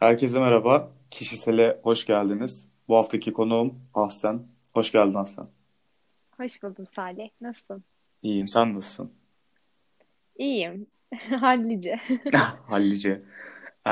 Herkese 0.00 0.40
merhaba. 0.40 0.90
Kişisele 1.10 1.80
hoş 1.82 2.06
geldiniz. 2.06 2.68
Bu 2.88 2.96
haftaki 2.96 3.32
konuğum 3.32 3.74
Ahsen. 3.94 4.42
Hoş 4.74 4.92
geldin 4.92 5.14
Ahsen. 5.14 5.46
Hoş 6.36 6.62
buldum 6.62 6.86
Salih. 6.96 7.28
Nasılsın? 7.40 7.84
İyiyim. 8.22 8.48
Sen 8.48 8.74
nasılsın? 8.74 9.12
İyiyim. 10.38 10.86
Hallice. 11.40 12.00
Hallice. 12.66 13.18
Ee, 13.86 13.90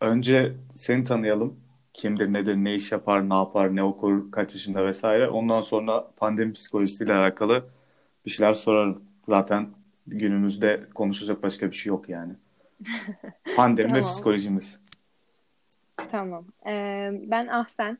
önce 0.00 0.56
seni 0.74 1.04
tanıyalım. 1.04 1.60
Kimdir, 1.92 2.32
nedir, 2.32 2.54
ne 2.56 2.74
iş 2.74 2.92
yapar, 2.92 3.28
ne 3.30 3.34
yapar, 3.34 3.76
ne 3.76 3.82
okur, 3.82 4.30
kaç 4.30 4.54
yaşında 4.54 4.86
vesaire. 4.86 5.28
Ondan 5.28 5.60
sonra 5.60 6.10
pandemi 6.16 6.52
psikolojisiyle 6.52 7.14
alakalı 7.14 7.64
bir 8.26 8.30
şeyler 8.30 8.54
sorarım. 8.54 9.04
Zaten 9.28 9.68
günümüzde 10.06 10.80
konuşacak 10.94 11.42
başka 11.42 11.70
bir 11.70 11.76
şey 11.76 11.90
yok 11.90 12.08
yani. 12.08 12.32
Pandemi 13.56 13.88
ve 13.88 13.94
Tamam. 13.94 14.06
psikolojimiz. 14.06 14.80
Tamam. 15.96 16.46
Ee, 16.66 17.10
ben 17.12 17.46
Ahsen. 17.46 17.98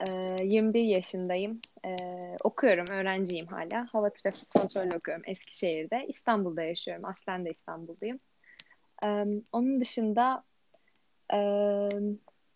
Ee, 0.00 0.36
21 0.44 0.82
yaşındayım. 0.82 1.60
Ee, 1.86 1.96
okuyorum. 2.44 2.84
Öğrenciyim 2.92 3.46
hala. 3.46 3.86
Hava 3.92 4.10
trafik 4.10 4.50
kontrolü 4.50 4.94
okuyorum 4.94 5.22
Eskişehir'de. 5.26 6.06
İstanbul'da 6.08 6.62
yaşıyorum. 6.62 7.04
Aslen 7.04 7.44
de 7.44 7.50
İstanbulluyum. 7.50 8.18
Ee, 9.06 9.24
onun 9.52 9.80
dışında 9.80 10.44
e, 11.32 11.38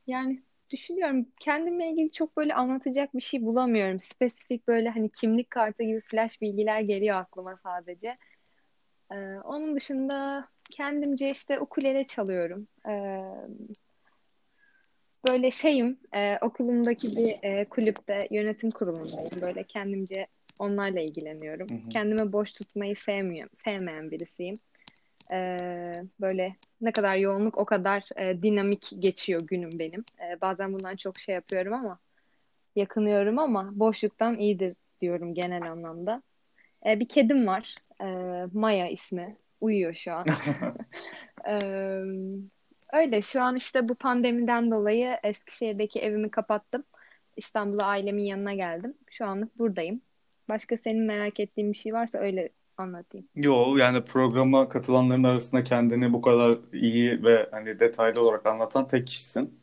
yani 0.07 0.43
düşünüyorum 0.71 1.27
kendimle 1.41 1.91
ilgili 1.91 2.13
çok 2.13 2.37
böyle 2.37 2.55
anlatacak 2.55 3.15
bir 3.15 3.21
şey 3.21 3.43
bulamıyorum. 3.43 4.01
Spesifik 4.01 4.69
böyle 4.69 4.89
hani 4.89 5.11
kimlik 5.11 5.51
kartı 5.51 5.83
gibi 5.83 6.01
flash 6.01 6.41
bilgiler 6.41 6.81
geliyor 6.81 7.17
aklıma 7.17 7.57
sadece. 7.63 8.19
Ee, 9.13 9.17
onun 9.45 9.77
dışında 9.77 10.49
kendimce 10.71 11.31
işte 11.31 11.61
ukulele 11.61 12.07
çalıyorum. 12.07 12.69
Ee, 12.89 13.23
böyle 15.28 15.50
şeyim, 15.50 15.98
e, 16.14 16.38
okulumdaki 16.41 17.16
bir 17.16 17.36
e, 17.42 17.64
kulüpte 17.64 18.28
yönetim 18.30 18.70
kurulundayım. 18.70 19.30
Böyle 19.42 19.62
kendimce 19.62 20.27
onlarla 20.58 21.00
ilgileniyorum. 21.00 21.69
Hı 21.69 21.74
hı. 21.74 21.88
Kendimi 21.88 22.33
boş 22.33 22.52
tutmayı 22.52 22.97
sevmiyorum, 22.97 23.56
sevmeyen 23.64 24.11
birisiyim. 24.11 24.55
Ee, 25.33 25.56
böyle 26.20 26.56
ne 26.80 26.92
kadar 26.92 27.16
yoğunluk 27.16 27.58
o 27.58 27.64
kadar 27.64 28.02
e, 28.16 28.42
dinamik 28.42 28.91
geçiyor 28.98 29.41
günüm 29.46 29.78
benim. 29.78 30.05
Ee, 30.20 30.41
bazen 30.42 30.72
bundan 30.72 30.96
çok 30.96 31.19
şey 31.19 31.34
yapıyorum 31.34 31.72
ama 31.72 31.98
yakınıyorum 32.77 33.39
ama 33.39 33.70
boşluktan 33.72 34.39
iyidir 34.39 34.74
diyorum 35.00 35.34
genel 35.34 35.72
anlamda. 35.72 36.22
Ee, 36.86 37.00
bir 37.00 37.08
kedim 37.08 37.46
var. 37.46 37.74
Ee, 38.00 38.46
Maya 38.52 38.89
ismi. 38.89 39.36
Uyuyor 39.61 39.94
şu 39.94 40.12
an. 40.12 40.27
Ee, 41.48 41.58
öyle 42.92 43.22
şu 43.22 43.42
an 43.42 43.56
işte 43.56 43.89
bu 43.89 43.94
pandemiden 43.94 44.70
dolayı 44.70 45.17
Eskişehir'deki 45.22 46.00
evimi 46.00 46.31
kapattım. 46.31 46.84
İstanbul'a 47.36 47.86
ailemin 47.86 48.25
yanına 48.25 48.55
geldim. 48.55 48.95
Şu 49.11 49.27
anlık 49.27 49.58
buradayım. 49.58 50.00
Başka 50.48 50.77
senin 50.77 51.03
merak 51.03 51.41
ettiğin 51.41 51.72
bir 51.72 51.78
şey 51.78 51.92
varsa 51.92 52.19
öyle 52.19 52.48
anlatayım. 52.77 53.27
Yo 53.34 53.77
yani 53.77 54.05
programa 54.05 54.69
katılanların 54.69 55.25
arasında 55.25 55.64
kendini 55.64 56.12
bu 56.12 56.22
kadar 56.22 56.55
iyi 56.72 57.25
ve 57.25 57.48
hani 57.50 57.80
detaylı 57.80 58.20
olarak 58.20 58.47
anlatan 58.47 58.86
tek 58.86 59.06
kişisin. 59.06 59.58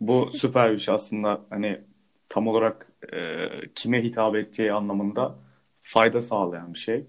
Bu 0.00 0.30
süper 0.32 0.72
bir 0.72 0.78
şey 0.78 0.94
aslında 0.94 1.40
hani 1.50 1.80
tam 2.28 2.48
olarak 2.48 2.92
e, 3.12 3.18
kime 3.74 4.02
hitap 4.02 4.36
edeceği 4.36 4.72
anlamında 4.72 5.38
fayda 5.82 6.22
sağlayan 6.22 6.74
bir 6.74 6.78
şey. 6.78 7.06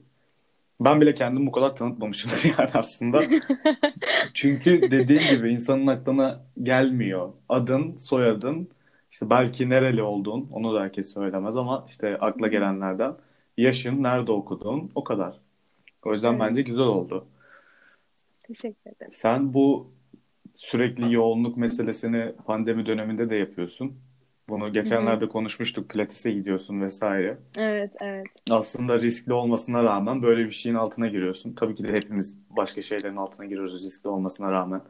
Ben 0.79 1.01
bile 1.01 1.13
kendimi 1.13 1.47
bu 1.47 1.51
kadar 1.51 1.75
tanıtmamışım 1.75 2.31
yani 2.59 2.69
aslında. 2.73 3.21
Çünkü 4.33 4.91
dediğin 4.91 5.29
gibi 5.29 5.53
insanın 5.53 5.87
aklına 5.87 6.45
gelmiyor. 6.63 7.33
Adın, 7.49 7.97
soyadın, 7.97 8.69
işte 9.11 9.29
belki 9.29 9.69
nereli 9.69 10.03
olduğun, 10.03 10.49
onu 10.51 10.75
da 10.75 10.81
herkes 10.81 11.13
söylemez 11.13 11.57
ama 11.57 11.85
işte 11.89 12.17
akla 12.17 12.47
gelenlerden 12.47 13.15
yaşın, 13.57 14.03
nerede 14.03 14.31
okuduğun 14.31 14.91
o 14.95 15.03
kadar. 15.03 15.39
O 16.05 16.13
yüzden 16.13 16.33
Evet, 16.33 16.39
bence 16.39 16.61
güzel 16.61 16.85
oldu. 16.85 17.27
teşekkür 18.43 18.91
ederim. 18.91 19.11
Sen 19.11 19.53
bu 19.53 19.91
sürekli 20.55 21.13
yoğunluk 21.13 21.57
meselesini 21.57 22.33
pandemi 22.45 22.85
döneminde 22.85 23.29
de 23.29 23.35
yapıyorsun. 23.35 23.99
Bunu 24.49 24.73
geçenlerde 24.73 25.27
konuşmuştuk. 25.27 25.89
Pilates'e 25.89 26.31
gidiyorsun 26.31 26.81
vesaire. 26.81 27.37
Evet, 27.57 27.91
evet. 27.99 28.27
Aslında 28.49 28.99
riskli 28.99 29.33
olmasına 29.33 29.83
rağmen 29.83 30.21
böyle 30.21 30.45
bir 30.45 30.51
şeyin 30.51 30.75
altına 30.75 31.07
giriyorsun. 31.07 31.53
Tabii 31.53 31.75
ki 31.75 31.87
de 31.87 31.93
hepimiz 31.93 32.39
başka 32.49 32.81
şeylerin 32.81 33.15
altına 33.15 33.45
giriyoruz 33.45 33.85
riskli 33.85 34.07
olmasına 34.07 34.51
rağmen. 34.51 34.81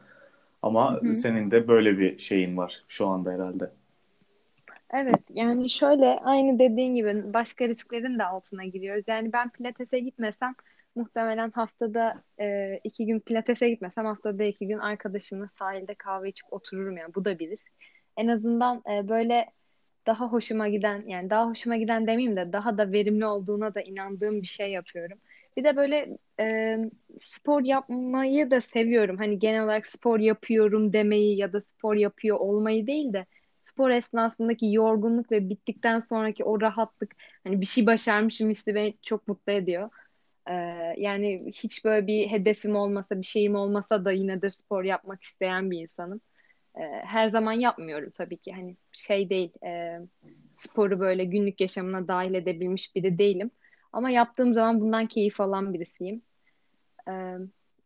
Ama 0.62 1.00
hı. 1.02 1.14
senin 1.14 1.50
de 1.50 1.68
böyle 1.68 1.98
bir 1.98 2.18
şeyin 2.18 2.56
var 2.56 2.84
şu 2.88 3.06
anda 3.06 3.30
herhalde. 3.30 3.70
Evet, 4.90 5.20
yani 5.30 5.70
şöyle 5.70 6.06
aynı 6.06 6.58
dediğin 6.58 6.94
gibi 6.94 7.34
başka 7.34 7.68
risklerin 7.68 8.18
de 8.18 8.24
altına 8.24 8.64
giriyoruz. 8.64 9.04
Yani 9.06 9.32
ben 9.32 9.50
pilatese 9.50 9.98
gitmesem 9.98 10.54
muhtemelen 10.96 11.50
haftada 11.50 12.22
e, 12.40 12.78
iki 12.84 13.06
gün 13.06 13.20
pilatese 13.20 13.68
gitmesem 13.68 14.06
haftada 14.06 14.44
iki 14.44 14.66
gün 14.66 14.78
arkadaşımla 14.78 15.48
sahilde 15.58 15.94
kahve 15.94 16.28
içip 16.28 16.52
otururum 16.52 16.96
yani 16.96 17.14
bu 17.14 17.24
da 17.24 17.38
bir 17.38 17.50
risk. 17.50 17.68
En 18.18 18.28
azından 18.28 18.82
e, 18.92 19.08
böyle 19.08 19.46
daha 20.06 20.28
hoşuma 20.32 20.68
giden 20.68 21.04
yani 21.08 21.30
daha 21.30 21.48
hoşuma 21.50 21.76
giden 21.76 22.06
demeyeyim 22.06 22.36
de 22.36 22.52
daha 22.52 22.78
da 22.78 22.92
verimli 22.92 23.26
olduğuna 23.26 23.74
da 23.74 23.80
inandığım 23.82 24.42
bir 24.42 24.46
şey 24.46 24.72
yapıyorum. 24.72 25.18
Bir 25.56 25.64
de 25.64 25.76
böyle 25.76 26.18
e, 26.40 26.78
spor 27.20 27.62
yapmayı 27.64 28.50
da 28.50 28.60
seviyorum. 28.60 29.18
Hani 29.18 29.38
genel 29.38 29.64
olarak 29.64 29.86
spor 29.86 30.20
yapıyorum 30.20 30.92
demeyi 30.92 31.36
ya 31.38 31.52
da 31.52 31.60
spor 31.60 31.96
yapıyor 31.96 32.36
olmayı 32.40 32.86
değil 32.86 33.12
de 33.12 33.24
spor 33.58 33.90
esnasındaki 33.90 34.72
yorgunluk 34.72 35.32
ve 35.32 35.48
bittikten 35.50 35.98
sonraki 35.98 36.44
o 36.44 36.60
rahatlık 36.60 37.16
hani 37.44 37.60
bir 37.60 37.66
şey 37.66 37.86
başarmışım 37.86 38.50
hissi 38.50 38.74
beni 38.74 38.98
çok 39.02 39.28
mutlu 39.28 39.52
ediyor. 39.52 39.90
Ee, 40.50 40.52
yani 40.98 41.38
hiç 41.52 41.84
böyle 41.84 42.06
bir 42.06 42.28
hedefim 42.28 42.76
olmasa 42.76 43.20
bir 43.20 43.26
şeyim 43.26 43.54
olmasa 43.54 44.04
da 44.04 44.12
yine 44.12 44.42
de 44.42 44.50
spor 44.50 44.84
yapmak 44.84 45.22
isteyen 45.22 45.70
bir 45.70 45.80
insanım. 45.80 46.20
Ee, 46.78 46.82
her 47.04 47.28
zaman 47.28 47.52
yapmıyorum 47.52 48.10
tabii 48.10 48.36
ki. 48.36 48.52
Hani 48.52 48.76
şey 48.92 49.30
değil, 49.30 49.52
e, 49.64 50.00
sporu 50.56 51.00
böyle 51.00 51.24
günlük 51.24 51.60
yaşamına 51.60 52.08
dahil 52.08 52.34
edebilmiş 52.34 52.94
biri 52.94 53.18
değilim. 53.18 53.50
Ama 53.92 54.10
yaptığım 54.10 54.54
zaman 54.54 54.80
bundan 54.80 55.06
keyif 55.06 55.40
alan 55.40 55.74
birisiyim. 55.74 56.22
Ee, 57.08 57.36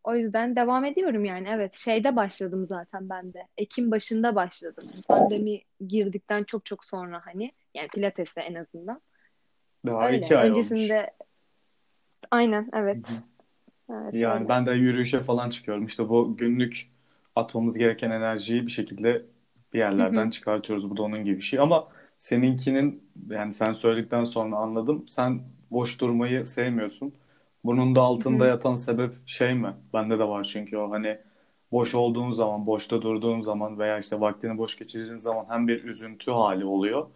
o 0.03 0.15
yüzden 0.15 0.55
devam 0.55 0.85
ediyorum 0.85 1.25
yani. 1.25 1.47
Evet, 1.51 1.75
şeyde 1.75 2.15
başladım 2.15 2.65
zaten 2.69 3.09
ben 3.09 3.33
de. 3.33 3.47
Ekim 3.57 3.91
başında 3.91 4.35
başladım. 4.35 4.83
Pandemi 5.07 5.61
girdikten 5.87 6.43
çok 6.43 6.65
çok 6.65 6.85
sonra 6.85 7.21
hani. 7.25 7.51
Yani 7.73 7.87
pilatesle 7.87 8.41
en 8.41 8.53
azından. 8.53 9.01
Daha 9.85 10.07
Öyle. 10.07 10.17
iki 10.17 10.37
ay 10.37 10.51
olmuş. 10.51 10.71
Öncesinde 10.71 11.13
aynen 12.31 12.61
Hı 12.61 12.65
hı. 12.65 12.81
evet. 12.81 13.05
Evet 13.89 14.13
Yani 14.13 14.39
öyle. 14.39 14.49
ben 14.49 14.65
de 14.65 14.71
yürüyüşe 14.71 15.19
falan 15.19 15.49
çıkıyorum. 15.49 15.85
İşte 15.85 16.09
bu 16.09 16.37
günlük 16.37 16.92
atmamız 17.35 17.77
gereken 17.77 18.11
enerjiyi 18.11 18.67
bir 18.67 18.71
şekilde 18.71 19.25
bir 19.73 19.79
Hı 19.97 19.99
yerlerden 19.99 20.29
hı. 20.29 20.31
çıkartıyoruz. 20.31 20.89
Bu 20.89 20.97
da 20.97 21.01
onun 21.03 21.23
gibi 21.25 21.37
bir 21.37 21.41
şey. 21.41 21.59
Ama 21.59 21.87
seninkinin 22.17 23.03
yani 23.29 23.51
sen 23.53 23.73
söyledikten 23.73 24.23
sonra 24.23 24.55
anladım. 24.55 25.05
Sen 25.09 25.41
boş 25.71 26.01
durmayı 26.01 26.45
sevmiyorsun. 26.45 27.13
Bunun 27.63 27.95
da 27.95 28.01
Hı 28.17 28.21
altında 28.21 28.45
hı. 28.45 28.47
yatan 28.47 28.75
sebep 28.75 29.13
şey 29.25 29.53
mi? 29.53 29.73
Bende 29.93 30.19
de 30.19 30.23
var 30.27 30.43
çünkü 30.43 30.77
o 30.77 30.91
hani 30.91 31.17
boş 31.71 31.95
olduğun 31.95 32.31
zaman, 32.31 32.67
boşta 32.67 33.01
durduğun 33.01 33.39
zaman 33.39 33.79
veya 33.79 33.97
işte 33.99 34.19
vaktini 34.19 34.57
boş 34.57 34.77
geçirdiğin 34.79 35.17
zaman 35.17 35.45
hem 35.49 35.67
bir 35.67 35.83
üzüntü 35.83 36.31
hali 36.31 36.65
oluyor 36.65 37.07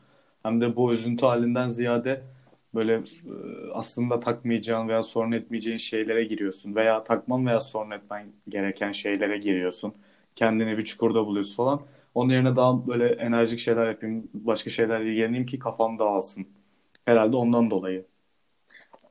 hem 0.43 0.61
de 0.61 0.75
bu 0.75 0.93
üzüntü 0.93 1.25
halinden 1.25 1.67
ziyade 1.67 2.21
böyle 2.73 2.93
e, 2.95 3.01
aslında 3.73 4.19
takmayacağın 4.19 4.87
veya 4.87 5.03
sorun 5.03 5.31
etmeyeceğin 5.31 5.77
şeylere 5.77 6.23
giriyorsun 6.23 6.75
veya 6.75 7.03
takman 7.03 7.45
veya 7.47 7.59
sorun 7.59 7.91
etmen 7.91 8.27
gereken 8.49 8.91
şeylere 8.91 9.37
giriyorsun. 9.37 9.93
Kendini 10.37 10.77
bir 10.77 10.85
çukurda 10.85 11.25
buluyorsun 11.25 11.55
falan. 11.55 11.81
Onun 12.15 12.33
yerine 12.33 12.55
daha 12.55 12.87
böyle 12.87 13.07
enerjik 13.07 13.59
şeyler 13.59 13.87
yapayım, 13.89 14.29
başka 14.33 14.69
şeylerle 14.69 15.09
ilgileneyim 15.11 15.45
ki 15.45 15.59
kafam 15.59 15.99
dağılsın. 15.99 16.47
Herhalde 17.05 17.35
ondan 17.35 17.71
dolayı. 17.71 18.05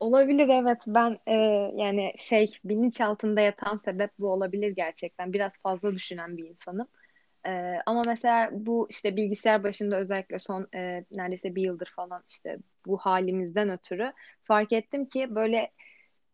Olabilir 0.01 0.49
evet 0.49 0.79
ben 0.87 1.19
e, 1.27 1.35
yani 1.77 2.13
şey 2.19 2.53
bilinç 2.65 3.01
altında 3.01 3.41
yatan 3.41 3.77
sebep 3.77 4.11
bu 4.19 4.29
olabilir 4.29 4.71
gerçekten. 4.71 5.33
Biraz 5.33 5.59
fazla 5.59 5.93
düşünen 5.95 6.37
bir 6.37 6.45
insanım. 6.49 6.89
E, 7.47 7.79
ama 7.87 8.03
mesela 8.07 8.51
bu 8.53 8.87
işte 8.91 9.17
bilgisayar 9.17 9.65
başında 9.65 9.97
özellikle 9.97 10.39
son 10.39 10.69
e, 10.75 11.05
neredeyse 11.13 11.55
bir 11.55 11.63
yıldır 11.63 11.93
falan 11.97 12.23
işte 12.29 12.59
bu 12.87 12.99
halimizden 12.99 13.71
ötürü 13.71 14.13
fark 14.45 14.73
ettim 14.73 15.07
ki 15.07 15.35
böyle 15.35 15.71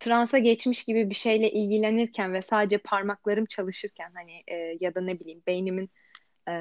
transa 0.02 0.38
geçmiş 0.38 0.84
gibi 0.84 1.10
bir 1.10 1.14
şeyle 1.14 1.50
ilgilenirken 1.50 2.32
ve 2.32 2.43
sadece 2.43 2.78
parmaklarım 2.78 3.46
çalışırken 3.46 4.10
hani 4.14 4.43
e, 4.49 4.76
ya 4.81 4.94
da 4.94 5.00
ne 5.00 5.20
bileyim 5.20 5.43
beynimin 5.46 5.90
e, 6.49 6.52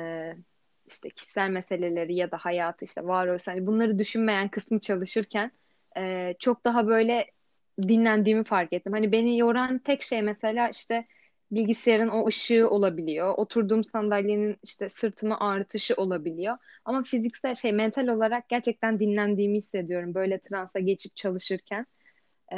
işte 0.88 1.10
kişisel 1.10 1.50
meseleleri 1.50 2.16
ya 2.16 2.32
da 2.32 2.38
hayatı 2.38 2.86
işte 2.86 3.04
varoluş 3.04 3.48
hani 3.48 3.68
bunları 3.68 4.00
düşünmeyen 4.00 4.50
kısmı 4.50 4.80
çalışırken 4.80 5.52
e, 5.98 6.34
çok 6.40 6.66
daha 6.66 6.88
böyle 6.88 7.32
dinlendiğimi 7.82 8.44
fark 8.44 8.74
ettim. 8.74 8.94
Hani 8.94 9.12
beni 9.12 9.38
yoran 9.38 9.80
tek 9.80 10.04
şey 10.04 10.22
mesela 10.22 10.70
işte 10.70 11.08
bilgisayarın 11.52 12.10
o 12.10 12.28
ışığı 12.28 12.70
olabiliyor. 12.70 13.34
Oturduğum 13.38 13.84
sandalyenin 13.84 14.58
işte 14.64 14.90
sırtımı 14.90 15.40
ağrıtışı 15.40 15.96
olabiliyor. 15.96 16.58
Ama 16.86 17.04
fiziksel 17.04 17.56
şey 17.56 17.72
mental 17.72 18.08
olarak 18.08 18.50
gerçekten 18.50 19.00
dinlendiğimi 19.00 19.58
hissediyorum 19.58 20.14
böyle 20.14 20.40
transa 20.40 20.80
geçip 20.80 21.16
çalışırken. 21.16 21.86
Ee, 22.52 22.58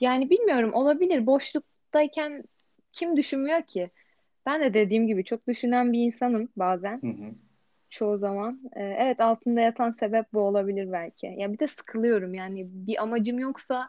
yani 0.00 0.30
bilmiyorum 0.30 0.74
olabilir. 0.74 1.26
Boşluktayken 1.26 2.44
kim 2.92 3.16
düşünmüyor 3.16 3.62
ki? 3.62 3.90
Ben 4.46 4.60
de 4.60 4.74
dediğim 4.74 5.06
gibi 5.06 5.24
çok 5.24 5.46
düşünen 5.48 5.92
bir 5.92 5.98
insanım 5.98 6.48
bazen. 6.56 7.00
Hı 7.00 7.06
hı. 7.06 7.34
Çoğu 7.90 8.18
zaman. 8.18 8.60
Ee, 8.76 8.82
evet 8.82 9.20
altında 9.20 9.60
yatan 9.60 9.90
sebep 10.00 10.32
bu 10.32 10.40
olabilir 10.40 10.92
belki. 10.92 11.34
Ya 11.38 11.52
bir 11.52 11.58
de 11.58 11.66
sıkılıyorum 11.66 12.34
yani 12.34 12.66
bir 12.70 13.02
amacım 13.02 13.38
yoksa 13.38 13.88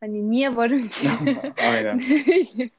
hani 0.00 0.30
niye 0.30 0.56
varım 0.56 0.88
ki? 0.88 1.08
Aynen. 1.62 2.02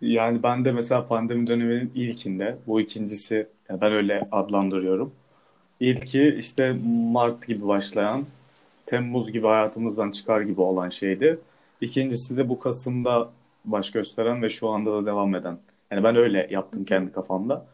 Yani 0.00 0.42
ben 0.42 0.64
de 0.64 0.72
mesela 0.72 1.06
pandemi 1.06 1.46
döneminin 1.46 1.92
ilkinde, 1.94 2.56
bu 2.66 2.80
ikincisi 2.80 3.48
ben 3.70 3.92
öyle 3.92 4.28
adlandırıyorum. 4.32 5.12
İlki 5.80 6.34
işte 6.38 6.72
Mart 7.12 7.46
gibi 7.46 7.68
başlayan, 7.68 8.26
Temmuz 8.92 9.32
gibi 9.32 9.46
hayatımızdan 9.46 10.10
çıkar 10.10 10.40
gibi 10.40 10.60
olan 10.60 10.88
şeydi. 10.88 11.38
İkincisi 11.80 12.36
de 12.36 12.48
bu 12.48 12.58
Kasım'da 12.58 13.30
baş 13.64 13.90
gösteren 13.90 14.42
ve 14.42 14.48
şu 14.48 14.68
anda 14.68 14.92
da 14.92 15.06
devam 15.06 15.34
eden. 15.34 15.58
Yani 15.90 16.04
ben 16.04 16.16
öyle 16.16 16.48
yaptım 16.50 16.84
kendi 16.84 17.12
kafamda. 17.12 17.66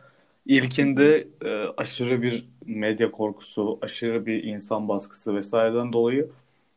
İlkinde 0.47 1.29
e, 1.45 1.65
aşırı 1.77 2.23
bir 2.23 2.49
medya 2.67 3.11
korkusu, 3.11 3.79
aşırı 3.83 4.27
bir 4.27 4.45
insan 4.45 4.89
baskısı 4.89 5.37
vesaireden 5.37 5.93
dolayı 5.93 6.31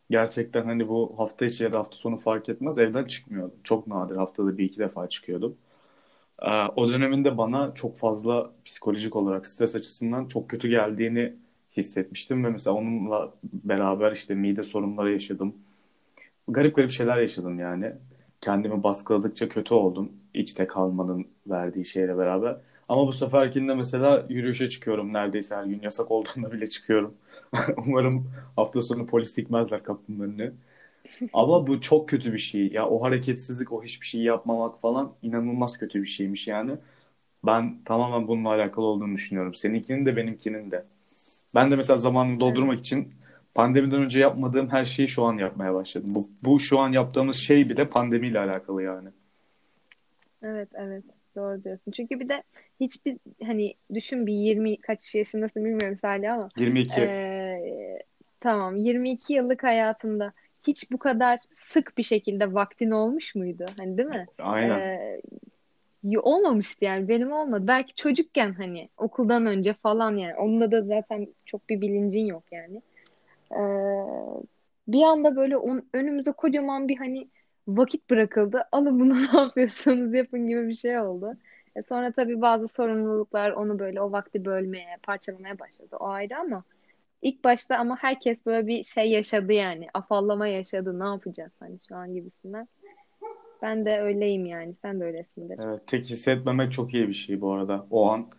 gerçekten 0.09 0.65
hani 0.65 0.87
bu 0.87 1.13
hafta 1.17 1.45
içi 1.45 1.63
ya 1.63 1.73
da 1.73 1.79
hafta 1.79 1.97
sonu 1.97 2.17
fark 2.17 2.49
etmez 2.49 2.77
evden 2.77 3.05
çıkmıyordum. 3.05 3.57
Çok 3.63 3.87
nadir 3.87 4.15
haftada 4.15 4.57
bir 4.57 4.63
iki 4.65 4.79
defa 4.79 5.09
çıkıyordum. 5.09 5.55
E, 6.41 6.51
o 6.75 6.89
döneminde 6.89 7.37
bana 7.37 7.73
çok 7.75 7.97
fazla 7.97 8.51
psikolojik 8.65 9.15
olarak 9.15 9.45
stres 9.47 9.75
açısından 9.75 10.25
çok 10.27 10.49
kötü 10.49 10.69
geldiğini 10.69 11.33
hissetmiştim 11.77 12.44
ve 12.45 12.50
mesela 12.50 12.75
onunla 12.75 13.33
beraber 13.44 14.12
işte 14.12 14.35
mide 14.35 14.63
sorunları 14.63 15.12
yaşadım. 15.12 15.56
Garip 16.47 16.75
garip 16.75 16.91
şeyler 16.91 17.18
yaşadım 17.18 17.59
yani. 17.59 17.94
Kendimi 18.41 18.83
baskıladıkça 18.83 19.50
kötü 19.50 19.73
oldum. 19.73 20.12
İçte 20.33 20.68
kalmanın 20.68 21.27
verdiği 21.47 21.85
şeyle 21.85 22.18
beraber. 22.18 22.57
Ama 22.89 23.07
bu 23.07 23.13
seferkinde 23.13 23.75
mesela 23.75 24.25
yürüyüşe 24.29 24.69
çıkıyorum 24.69 25.13
neredeyse 25.13 25.56
her 25.56 25.63
gün. 25.65 25.81
Yasak 25.81 26.12
olduğunda 26.12 26.51
bile 26.51 26.68
çıkıyorum. 26.68 27.15
Umarım 27.88 28.31
hafta 28.56 28.81
sonu 28.81 29.07
polis 29.07 29.38
dikmezler 29.38 29.83
kapımın 29.83 30.19
önüne. 30.29 30.51
Ama 31.33 31.68
bu 31.68 31.81
çok 31.81 32.09
kötü 32.09 32.33
bir 32.33 32.38
şey. 32.38 32.68
Ya 32.71 32.88
o 32.89 33.03
hareketsizlik, 33.03 33.71
o 33.73 33.83
hiçbir 33.83 34.06
şey 34.07 34.21
yapmamak 34.21 34.81
falan 34.81 35.13
inanılmaz 35.21 35.77
kötü 35.79 36.01
bir 36.01 36.07
şeymiş 36.07 36.47
yani. 36.47 36.71
Ben 37.45 37.83
tamamen 37.85 38.27
bununla 38.27 38.50
alakalı 38.50 38.85
olduğunu 38.85 39.15
düşünüyorum. 39.15 39.53
Seninkinin 39.56 40.06
de 40.06 40.15
benimkinin 40.18 40.71
de. 40.71 40.85
Ben 41.56 41.71
de 41.71 41.75
mesela 41.75 41.98
zamanını 41.98 42.39
doldurmak 42.39 42.80
için 42.80 43.13
pandemiden 43.56 44.01
önce 44.01 44.19
yapmadığım 44.19 44.69
her 44.69 44.86
şeyi 44.86 45.07
şu 45.07 45.24
an 45.24 45.38
yapmaya 45.38 45.74
başladım. 45.74 46.09
Bu, 46.15 46.25
bu 46.44 46.59
şu 46.59 46.80
an 46.80 46.92
yaptığımız 46.92 47.36
şey 47.36 47.69
bile 47.69 47.88
pandemiyle 47.88 48.39
alakalı 48.39 48.83
yani. 48.83 49.09
Evet, 50.44 50.69
evet. 50.74 51.03
Doğru 51.36 51.63
diyorsun. 51.63 51.92
Çünkü 51.92 52.19
bir 52.19 52.30
de 52.30 52.44
hiçbir 52.80 53.18
hani 53.45 53.74
düşün 53.94 54.27
bir 54.27 54.33
20 54.33 54.77
kaç 54.77 55.15
yaşındasın 55.15 55.65
bilmiyorum 55.65 55.98
Salih 55.98 56.33
ama 56.33 56.50
22. 56.57 57.01
e, 57.01 57.42
tamam 58.39 58.77
22 58.77 59.33
yıllık 59.33 59.63
hayatında 59.63 60.33
hiç 60.68 60.92
bu 60.92 60.97
kadar 60.97 61.39
sık 61.51 61.97
bir 61.97 62.04
şekilde 62.04 62.54
vaktin 62.54 62.92
olmuş 62.92 63.36
muydu? 63.36 63.65
Hani 63.77 63.97
değil 63.97 64.09
mi? 64.09 64.25
Aynen. 64.39 64.80
E, 64.80 65.21
olmamıştı 66.03 66.86
yani 66.86 67.07
benim 67.07 67.31
olmadı. 67.31 67.68
Belki 67.68 67.95
çocukken 67.95 68.53
hani 68.53 68.89
okuldan 68.98 69.45
önce 69.45 69.74
falan 69.74 70.15
yani. 70.18 70.36
Onunla 70.36 70.71
da 70.71 70.81
zaten 70.81 71.27
çok 71.45 71.69
bir 71.69 71.81
bilincin 71.81 72.25
yok 72.25 72.44
yani. 72.51 72.81
E, 73.51 73.62
bir 74.88 75.03
anda 75.03 75.36
böyle 75.36 75.57
on, 75.57 75.83
önümüze 75.94 76.31
kocaman 76.31 76.88
bir 76.88 76.98
hani 76.98 77.27
vakit 77.68 78.09
bırakıldı. 78.09 78.63
Alın 78.71 79.00
bunu 79.00 79.15
ne 79.33 79.39
yapıyorsanız 79.39 80.13
yapın 80.13 80.48
gibi 80.48 80.68
bir 80.68 80.74
şey 80.74 81.00
oldu. 81.00 81.33
E 81.75 81.81
sonra 81.81 82.12
tabii 82.12 82.42
bazı 82.42 82.68
sorumluluklar 82.68 83.51
onu 83.51 83.80
böyle 83.80 84.01
o 84.01 84.12
vakti 84.12 84.45
bölmeye, 84.45 84.97
parçalamaya 85.04 85.59
başladı. 85.59 85.97
O 86.00 86.07
ayrı 86.07 86.38
ama 86.38 86.63
ilk 87.21 87.44
başta 87.44 87.77
ama 87.77 87.97
herkes 88.01 88.45
böyle 88.45 88.68
bir 88.68 88.83
şey 88.83 89.12
yaşadı 89.12 89.54
yani. 89.54 89.88
Afallama 89.94 90.47
yaşadı. 90.47 91.00
Ne 91.00 91.04
yapacağız 91.06 91.51
hani 91.59 91.77
şu 91.88 91.95
an 91.95 92.13
gibisinden. 92.13 92.68
Ben 93.61 93.85
de 93.85 93.99
öyleyim 93.99 94.45
yani. 94.45 94.75
Sen 94.75 94.99
de 94.99 95.03
öylesindir. 95.05 95.59
Evet, 95.59 95.87
tek 95.87 96.05
hissetmemek 96.05 96.71
çok 96.71 96.93
iyi 96.93 97.07
bir 97.07 97.13
şey 97.13 97.41
bu 97.41 97.51
arada. 97.53 97.87
O 97.89 98.09
an 98.11 98.29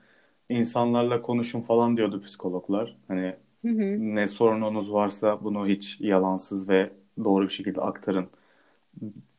insanlarla 0.48 1.22
konuşun 1.22 1.60
falan 1.60 1.96
diyordu 1.96 2.22
psikologlar. 2.22 2.96
Hani 3.08 3.36
Hı 3.64 3.68
hı. 3.68 4.02
ne 4.02 4.26
sorununuz 4.26 4.92
varsa 4.92 5.44
bunu 5.44 5.66
hiç 5.68 6.00
yalansız 6.00 6.68
ve 6.68 6.92
doğru 7.24 7.44
bir 7.44 7.50
şekilde 7.52 7.80
aktarın. 7.80 8.30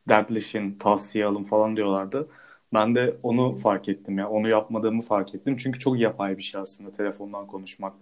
Dertleşin, 0.08 0.78
tavsiye 0.78 1.26
alın 1.26 1.44
falan 1.44 1.76
diyorlardı. 1.76 2.28
Ben 2.74 2.94
de 2.94 3.16
onu 3.22 3.56
fark 3.56 3.88
ettim 3.88 4.18
ya. 4.18 4.30
Onu 4.30 4.48
yapmadığımı 4.48 5.02
fark 5.02 5.34
ettim. 5.34 5.56
Çünkü 5.56 5.78
çok 5.78 5.98
yapay 5.98 6.38
bir 6.38 6.42
şey 6.42 6.60
aslında 6.60 6.92
telefondan 6.92 7.46
konuşmak, 7.46 7.94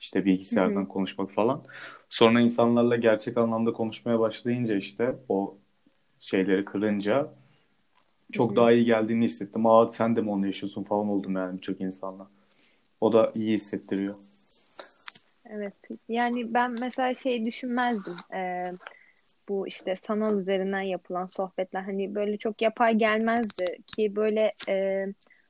işte 0.00 0.24
Hı 0.52 0.56
bilgisayardan 0.64 0.86
hı. 0.86 0.88
konuşmak 0.88 1.30
falan. 1.30 1.64
Sonra 2.08 2.40
insanlarla 2.40 2.96
gerçek 2.96 3.36
anlamda 3.38 3.72
konuşmaya 3.72 4.18
başlayınca 4.20 4.76
işte 4.76 5.16
o 5.28 5.58
şeyleri 6.24 6.64
kırınca 6.64 7.34
çok 8.32 8.56
daha 8.56 8.72
iyi 8.72 8.84
geldiğini 8.84 9.24
hissettim. 9.24 9.66
Aa 9.66 9.88
sen 9.88 10.16
de 10.16 10.20
mi 10.20 10.30
onu 10.30 10.46
yaşıyorsun 10.46 10.84
falan 10.84 11.08
oldum 11.08 11.36
yani 11.36 11.56
birçok 11.56 11.80
insanla. 11.80 12.30
O 13.00 13.12
da 13.12 13.32
iyi 13.34 13.54
hissettiriyor. 13.54 14.14
Evet. 15.44 15.74
Yani 16.08 16.54
ben 16.54 16.72
mesela 16.80 17.14
şey 17.14 17.46
düşünmezdim. 17.46 18.16
Ee, 18.34 18.64
bu 19.48 19.66
işte 19.68 19.96
sanal 19.96 20.40
üzerinden 20.40 20.80
yapılan 20.80 21.26
sohbetler 21.26 21.82
hani 21.82 22.14
böyle 22.14 22.36
çok 22.36 22.62
yapay 22.62 22.94
gelmezdi 22.94 23.64
ki 23.86 24.16
böyle 24.16 24.52
e, 24.68 25.06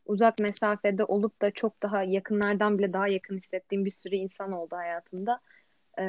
uzak 0.06 0.38
mesafede 0.38 1.05
olup 1.05 1.43
da 1.43 1.50
çok 1.50 1.82
daha 1.82 2.03
yakınlardan 2.03 2.79
bile 2.79 2.93
daha 2.93 3.09
yakın 3.09 3.37
hissettiğim 3.37 3.85
bir 3.85 3.91
sürü 3.91 4.15
insan 4.17 4.53
oldu 4.53 4.77
hayatımda. 4.77 5.41
E, 5.99 6.05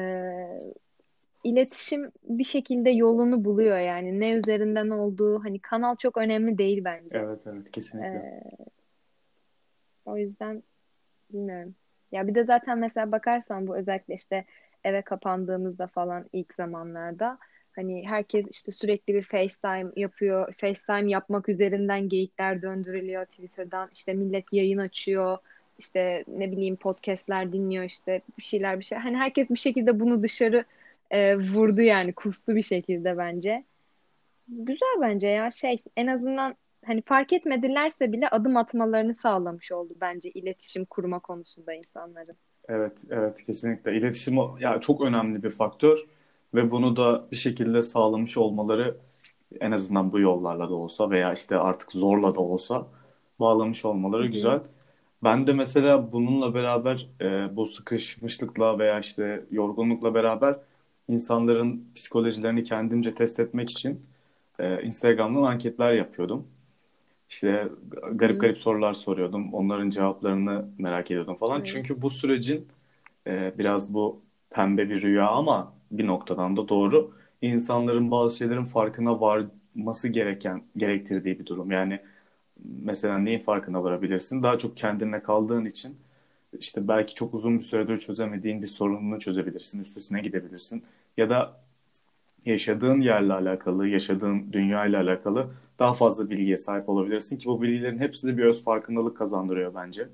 iletişim 1.46 2.10
bir 2.22 2.44
şekilde 2.44 2.90
yolunu 2.90 3.44
buluyor 3.44 3.78
yani 3.78 4.20
ne 4.20 4.32
üzerinden 4.32 4.88
olduğu 4.88 5.44
hani 5.44 5.58
kanal 5.58 5.96
çok 5.96 6.16
önemli 6.16 6.58
değil 6.58 6.84
bence. 6.84 7.08
Evet 7.12 7.46
evet 7.46 7.72
kesinlikle. 7.72 8.08
E, 8.08 8.42
o 10.04 10.16
yüzden 10.16 10.62
bilmiyorum. 11.32 11.74
Ya 12.12 12.26
bir 12.26 12.34
de 12.34 12.44
zaten 12.44 12.78
mesela 12.78 13.12
bakarsan 13.12 13.66
bu 13.66 13.76
özellikle 13.76 14.14
işte 14.14 14.44
eve 14.84 15.02
kapandığımızda 15.02 15.86
falan 15.86 16.24
ilk 16.32 16.54
zamanlarda 16.54 17.38
hani 17.76 18.02
herkes 18.06 18.46
işte 18.50 18.72
sürekli 18.72 19.14
bir 19.14 19.22
FaceTime 19.22 19.90
yapıyor. 19.96 20.52
FaceTime 20.52 21.10
yapmak 21.10 21.48
üzerinden 21.48 22.08
geyikler 22.08 22.62
döndürülüyor 22.62 23.24
Twitter'dan. 23.24 23.90
İşte 23.94 24.14
millet 24.14 24.52
yayın 24.52 24.78
açıyor. 24.78 25.38
İşte 25.78 26.24
ne 26.28 26.52
bileyim 26.52 26.76
podcastler 26.76 27.52
dinliyor 27.52 27.84
işte 27.84 28.20
bir 28.38 28.44
şeyler 28.44 28.78
bir 28.78 28.84
şey. 28.84 28.98
Hani 28.98 29.16
herkes 29.16 29.50
bir 29.50 29.58
şekilde 29.58 30.00
bunu 30.00 30.22
dışarı 30.22 30.64
e, 31.10 31.38
vurdu 31.38 31.80
yani 31.80 32.12
kustu 32.12 32.56
bir 32.56 32.62
şekilde 32.62 33.18
bence. 33.18 33.64
Güzel 34.48 35.00
bence 35.00 35.28
ya 35.28 35.50
şey 35.50 35.82
en 35.96 36.06
azından 36.06 36.54
hani 36.84 37.02
fark 37.02 37.32
etmedilerse 37.32 38.12
bile 38.12 38.28
adım 38.28 38.56
atmalarını 38.56 39.14
sağlamış 39.14 39.72
oldu 39.72 39.94
bence 40.00 40.30
iletişim 40.30 40.84
kurma 40.84 41.18
konusunda 41.18 41.74
insanların. 41.74 42.36
Evet 42.68 43.04
evet 43.10 43.42
kesinlikle. 43.42 43.96
İletişim 43.96 44.36
ya 44.60 44.80
çok 44.80 45.00
önemli 45.00 45.42
bir 45.42 45.50
faktör 45.50 45.98
ve 46.54 46.70
bunu 46.70 46.96
da 46.96 47.26
bir 47.30 47.36
şekilde 47.36 47.82
sağlamış 47.82 48.36
olmaları 48.36 48.96
en 49.60 49.72
azından 49.72 50.12
bu 50.12 50.20
yollarla 50.20 50.70
da 50.70 50.74
olsa 50.74 51.10
veya 51.10 51.32
işte 51.32 51.56
artık 51.56 51.92
zorla 51.92 52.34
da 52.34 52.40
olsa 52.40 52.86
bağlamış 53.40 53.84
olmaları 53.84 54.26
güzel. 54.26 54.60
Ben 55.24 55.46
de 55.46 55.52
mesela 55.52 56.12
bununla 56.12 56.54
beraber 56.54 57.08
e, 57.20 57.56
bu 57.56 57.66
sıkışmışlıkla 57.66 58.78
veya 58.78 58.98
işte 58.98 59.44
yorgunlukla 59.50 60.14
beraber 60.14 60.56
insanların 61.08 61.84
psikolojilerini 61.94 62.64
kendimce 62.64 63.14
test 63.14 63.40
etmek 63.40 63.70
için 63.70 64.06
e, 64.58 64.82
Instagram'dan 64.82 65.42
anketler 65.42 65.92
yapıyordum. 65.92 66.46
İşte 67.30 67.68
garip 68.12 68.40
garip 68.40 68.58
sorular 68.58 68.94
soruyordum. 68.94 69.54
Onların 69.54 69.90
cevaplarını 69.90 70.68
merak 70.78 71.10
ediyordum 71.10 71.34
falan. 71.34 71.56
Evet. 71.56 71.66
Çünkü 71.66 72.02
bu 72.02 72.10
sürecin 72.10 72.68
e, 73.26 73.52
biraz 73.58 73.94
bu 73.94 74.20
pembe 74.50 74.90
bir 74.90 75.02
rüya 75.02 75.28
ama 75.28 75.72
bir 75.90 76.06
noktadan 76.06 76.56
da 76.56 76.68
doğru. 76.68 77.10
İnsanların 77.42 78.10
bazı 78.10 78.36
şeylerin 78.36 78.64
farkına 78.64 79.20
varması 79.20 80.08
gereken, 80.08 80.62
gerektirdiği 80.76 81.38
bir 81.38 81.46
durum. 81.46 81.70
Yani 81.70 82.00
mesela 82.64 83.18
neyin 83.18 83.38
farkına 83.38 83.84
varabilirsin? 83.84 84.42
Daha 84.42 84.58
çok 84.58 84.76
kendine 84.76 85.22
kaldığın 85.22 85.64
için 85.64 85.96
işte 86.60 86.88
belki 86.88 87.14
çok 87.14 87.34
uzun 87.34 87.58
bir 87.58 87.64
süredir 87.64 87.98
çözemediğin 87.98 88.62
bir 88.62 88.66
sorununu 88.66 89.18
çözebilirsin, 89.20 89.82
üstesine 89.82 90.20
gidebilirsin. 90.20 90.84
Ya 91.16 91.30
da 91.30 91.60
yaşadığın 92.44 93.00
yerle 93.00 93.32
alakalı, 93.32 93.88
yaşadığın 93.88 94.52
dünya 94.52 94.86
ile 94.86 94.96
alakalı 94.98 95.50
daha 95.78 95.94
fazla 95.94 96.30
bilgiye 96.30 96.56
sahip 96.56 96.88
olabilirsin 96.88 97.38
ki 97.38 97.46
bu 97.48 97.62
bilgilerin 97.62 97.98
hepsi 97.98 98.26
de 98.26 98.38
bir 98.38 98.44
öz 98.44 98.64
farkındalık 98.64 99.16
kazandırıyor 99.18 99.74
bence. 99.74 100.08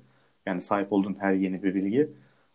Yani 0.45 0.61
sahip 0.61 0.93
olduğun 0.93 1.15
her 1.19 1.33
yeni 1.33 1.63
bir 1.63 1.75
bilgi. 1.75 2.09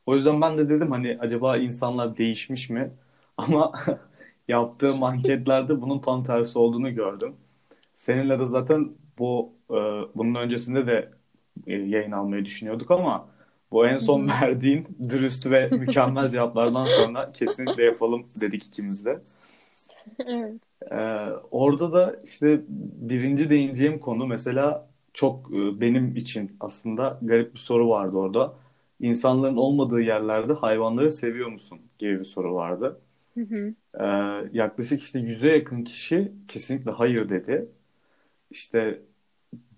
O 0.06 0.14
yüzden 0.16 0.40
ben 0.40 0.58
de 0.58 0.68
dedim 0.68 0.90
hani 0.90 1.18
acaba 1.20 1.56
insanlar 1.56 2.16
değişmiş 2.18 2.70
mi? 2.70 2.90
Ama 3.36 3.72
yaptığım 4.48 5.02
anketlerde 5.02 5.80
bunun 5.82 5.98
tam 6.00 6.24
tersi 6.24 6.58
olduğunu 6.58 6.94
gördüm. 6.94 7.36
Seninle 7.94 8.38
de 8.40 8.46
zaten 8.46 8.92
bu 9.18 9.52
e, 9.70 9.74
bunun 10.16 10.34
öncesinde 10.34 10.86
de 10.86 11.12
e, 11.66 11.74
yayın 11.74 12.12
almayı 12.12 12.44
düşünüyorduk 12.44 12.90
ama 12.90 13.28
bu 13.72 13.86
en 13.86 13.98
son 13.98 14.28
verdiğin 14.28 14.88
dürüst 15.08 15.46
ve 15.46 15.68
mükemmel 15.68 16.28
cevaplardan 16.28 16.86
sonra 16.86 17.32
kesinlikle 17.32 17.84
yapalım 17.84 18.26
dedik 18.40 18.66
ikimiz 18.66 19.04
de. 19.04 19.20
Evet. 20.26 20.54
Ee, 20.90 20.96
orada 21.50 21.92
da 21.92 22.16
işte 22.24 22.60
birinci 23.00 23.50
değineceğim 23.50 23.98
konu 23.98 24.26
mesela 24.26 24.88
çok 25.12 25.50
e, 25.52 25.80
benim 25.80 26.16
için 26.16 26.56
aslında 26.60 27.18
garip 27.22 27.54
bir 27.54 27.58
soru 27.58 27.88
vardı 27.88 28.16
orada. 28.16 28.54
İnsanların 29.00 29.56
olmadığı 29.56 30.00
yerlerde 30.00 30.52
hayvanları 30.52 31.10
seviyor 31.10 31.48
musun 31.48 31.78
gibi 31.98 32.18
bir 32.20 32.24
soru 32.24 32.54
vardı. 32.54 33.00
Hı 33.34 33.40
hı. 33.40 33.74
Ee, 34.00 34.04
yaklaşık 34.52 35.02
işte 35.02 35.18
yüze 35.20 35.48
yakın 35.48 35.84
kişi 35.84 36.32
kesinlikle 36.48 36.90
hayır 36.90 37.28
dedi. 37.28 37.68
İşte 38.50 39.02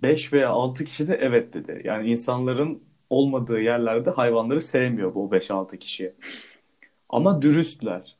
5 0.02 0.32
veya 0.32 0.50
6 0.50 0.84
kişi 0.84 1.08
de 1.08 1.14
evet 1.14 1.54
dedi. 1.54 1.82
Yani 1.84 2.10
insanların 2.10 2.82
olmadığı 3.10 3.60
yerlerde 3.60 4.10
hayvanları 4.10 4.60
sevmiyor 4.60 5.14
bu 5.14 5.32
5-6 5.32 5.78
kişi. 5.78 6.14
Ama 7.08 7.42
dürüstler. 7.42 8.16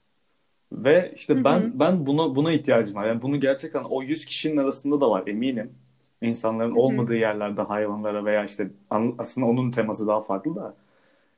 Ve 0.73 1.13
işte 1.17 1.35
Hı 1.35 1.45
ben 1.45 1.81
ben 1.81 2.07
buna 2.07 2.37
buna 2.37 2.53
ihtiyacım 2.53 2.97
var. 2.97 3.07
Yani 3.09 3.23
bunu 3.23 3.41
gerçekten 3.41 3.85
o 3.85 4.03
100 4.03 4.25
kişinin 4.27 4.57
arasında 4.57 5.01
da 5.01 5.11
var 5.11 5.25
eminim. 5.27 5.75
İnsanların 6.23 6.71
Hı 6.75 6.75
hı. 6.75 6.79
olmadığı 6.81 7.17
yerlerde 7.17 7.63
hayvanlara 7.63 8.25
veya 8.25 8.45
işte 8.45 8.71
aslında 9.19 9.47
onun 9.47 9.71
teması 9.71 10.07
daha 10.07 10.23
farklı 10.23 10.57
da 10.57 10.77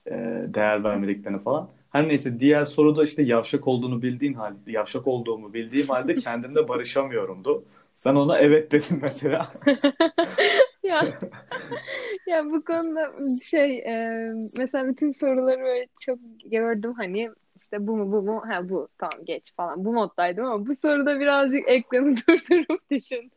e, 0.07 0.13
değer 0.55 0.85
vermediklerini 0.85 1.43
falan. 1.43 1.69
Her 1.91 2.09
neyse 2.09 2.41
diğer 2.41 2.65
soruda 2.65 3.05
işte 3.05 3.23
yavşak 3.23 3.69
olduğunu 3.69 4.03
bildiğin 4.03 4.35
halde, 4.35 4.73
yavşak 4.73 5.07
olduğumu 5.07 5.55
bildiğim 5.55 5.89
halde 5.89 6.17
kendimle 6.17 6.69
barışamıyorumdu. 6.69 7.65
Sen 7.95 8.15
ona 8.15 8.39
evet 8.39 8.73
dedin 8.73 8.99
mesela. 9.03 9.53
Ya 10.89 11.21
ya 12.27 12.45
bu 12.45 12.65
konuda 12.65 13.13
şey 13.51 13.79
e, 13.79 14.33
mesela 14.59 14.89
bütün 14.89 15.11
soruları 15.11 15.61
böyle 15.61 15.87
çok 16.01 16.19
gördüm 16.45 16.95
hani 16.97 17.31
işte 17.57 17.87
bu 17.87 17.97
mu 17.97 18.13
bu 18.13 18.23
mu 18.23 18.43
ha 18.49 18.69
bu 18.69 18.89
tamam 18.99 19.25
geç 19.25 19.55
falan 19.57 19.85
bu 19.85 19.93
moddaydım 19.93 20.45
ama 20.45 20.67
bu 20.67 20.77
soruda 20.77 21.21
birazcık 21.21 21.69
ekranı 21.69 22.17
durdurup 22.29 22.91
düşün. 22.91 23.33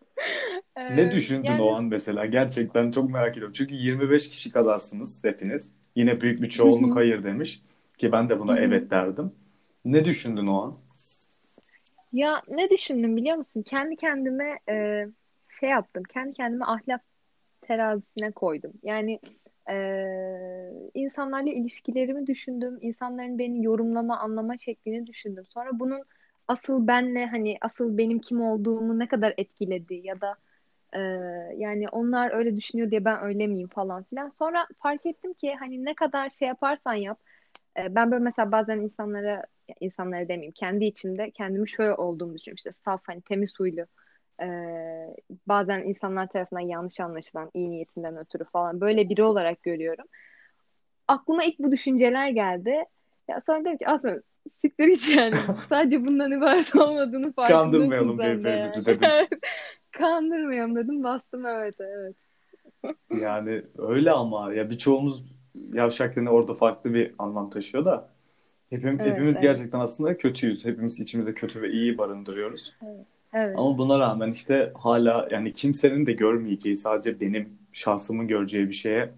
Ne 0.90 1.12
düşündün 1.12 1.48
o 1.48 1.52
yani 1.52 1.75
an 1.75 1.84
mesela? 1.84 2.25
Gerçekten 2.25 2.92
çok 2.92 3.10
merak 3.10 3.32
ediyorum. 3.32 3.54
Çünkü 3.54 3.75
25 3.75 4.30
kişi 4.30 4.52
kazarsınız 4.52 5.24
hepiniz. 5.24 5.75
Yine 5.96 6.22
büyük 6.22 6.42
bir 6.42 6.50
çoğunluk 6.50 6.96
hayır 6.96 7.24
demiş. 7.24 7.62
Ki 7.98 8.12
ben 8.12 8.30
de 8.30 8.40
buna 8.40 8.60
evet 8.60 8.92
derdim. 8.92 9.32
Ne 9.86 10.06
düşündün 10.06 10.48
o 10.48 10.62
an? 10.64 10.74
Ya 12.12 12.42
ne 12.48 12.70
düşündüm 12.70 13.18
biliyor 13.18 13.38
musun? 13.38 13.62
Kendi 13.62 13.96
kendime 13.96 14.60
e, 14.70 15.06
şey 15.60 15.70
yaptım. 15.70 16.04
Kendi 16.04 16.34
kendime 16.34 16.66
ahlak 16.66 17.02
terazisine 17.68 18.32
koydum. 18.32 18.74
Yani 18.84 19.20
e, 19.70 19.76
insanlarla 20.94 21.52
ilişkilerimi 21.52 22.28
düşündüm. 22.28 22.78
İnsanların 22.82 23.40
beni 23.40 23.64
yorumlama, 23.66 24.20
anlama 24.20 24.58
şeklini 24.58 25.08
düşündüm. 25.08 25.46
Sonra 25.46 25.70
bunun 25.74 26.04
asıl 26.48 26.88
benle 26.88 27.26
hani 27.26 27.58
asıl 27.62 27.98
benim 27.98 28.20
kim 28.20 28.42
olduğumu 28.42 29.00
ne 29.00 29.08
kadar 29.08 29.34
etkiledi 29.38 29.96
ya 30.04 30.22
da 30.22 30.36
e, 30.94 31.00
yani 31.58 31.90
onlar 31.90 32.32
öyle 32.34 32.58
düşünüyor 32.58 32.92
diye 32.92 33.06
ben 33.06 33.24
öyle 33.24 33.48
miyim 33.48 33.68
falan 33.68 34.04
filan. 34.04 34.30
Sonra 34.30 34.68
fark 34.84 35.06
ettim 35.06 35.34
ki 35.34 35.56
hani 35.60 35.86
ne 35.86 35.96
kadar 35.96 36.30
şey 36.30 36.48
yaparsan 36.48 36.94
yap 36.94 37.20
e, 37.78 37.96
Ben 37.96 38.12
böyle 38.12 38.24
mesela 38.24 38.52
bazen 38.52 38.80
insanlara 38.80 39.44
insanlara 39.82 40.28
demeyeyim 40.28 40.54
kendi 40.54 40.86
içimde 40.86 41.32
kendimi 41.32 41.70
şöyle 41.70 41.94
olduğumu 41.94 42.36
düşünüyorum 42.36 42.58
işte 42.58 42.72
saf 42.74 43.02
hani 43.08 43.22
temiz 43.22 43.60
huylu 43.60 43.86
e, 44.42 44.48
bazen 45.48 45.84
insanlar 45.84 46.27
tarafından 46.27 46.62
yanlış 46.62 47.00
anlaşılan 47.00 47.51
iyi 47.54 47.72
niyetinden 47.72 48.13
ötürü 48.25 48.44
falan 48.44 48.82
böyle 48.82 49.10
biri 49.10 49.24
olarak 49.24 49.63
görüyorum. 49.63 50.06
Aklıma 51.08 51.44
ilk 51.44 51.60
bu 51.60 51.72
düşünceler 51.72 52.30
geldi. 52.30 52.84
Ya 53.27 53.42
sonra 53.42 53.65
dedim 53.65 53.77
ki 53.77 53.88
aslında 53.88 54.22
siktir 54.62 54.88
git 54.88 55.18
yani. 55.18 55.36
Sadece 55.70 56.06
bundan 56.06 56.32
ibaret 56.32 56.75
olmadığını 56.75 57.34
farkındasın 57.34 57.63
Kandırmayalım 57.63 58.18
sen 58.18 58.30
de 58.30 58.39
birbirimizi 58.39 58.77
yani. 58.77 58.86
dedim. 58.86 59.39
Kandırmayalım 59.92 60.75
dedim 60.75 61.04
bastım 61.04 61.46
evet 61.46 61.75
evet. 61.80 62.15
Yani 63.22 63.63
öyle 63.77 64.12
ama 64.12 64.54
ya 64.54 64.70
birçoğumuz 64.70 65.25
yavşak 65.74 66.18
yine 66.18 66.30
orada 66.30 66.54
farklı 66.54 66.94
bir 66.94 67.15
anlam 67.20 67.50
taşıyor 67.50 67.86
da 67.86 68.10
hepim, 68.70 68.89
Evet 68.89 69.12
hepimiz 69.12 69.36
evet 69.36 69.44
gerçekten 69.44 69.80
aslında 69.80 70.18
kötüyüz. 70.18 70.65
Hepimiz 70.65 71.00
içimizde 71.00 71.34
kötü 71.34 71.62
ve 71.62 71.70
iyi 71.70 71.98
barındırıyoruz. 71.98 72.75
evet. 72.84 73.15
Evet. 73.36 73.56
Ama 73.58 73.77
buna 73.77 74.00
rağmen 74.00 74.32
işte 74.32 74.72
hala 74.75 75.27
yani 75.32 75.54
kimsenin 75.54 76.06
de 76.06 76.13
görmeyeceği 76.13 76.77
sadece 76.77 77.20
benim 77.22 77.50
şahsımın 77.74 78.27
göreceği 78.27 78.68
bir 78.70 78.74
şeye 78.74 79.13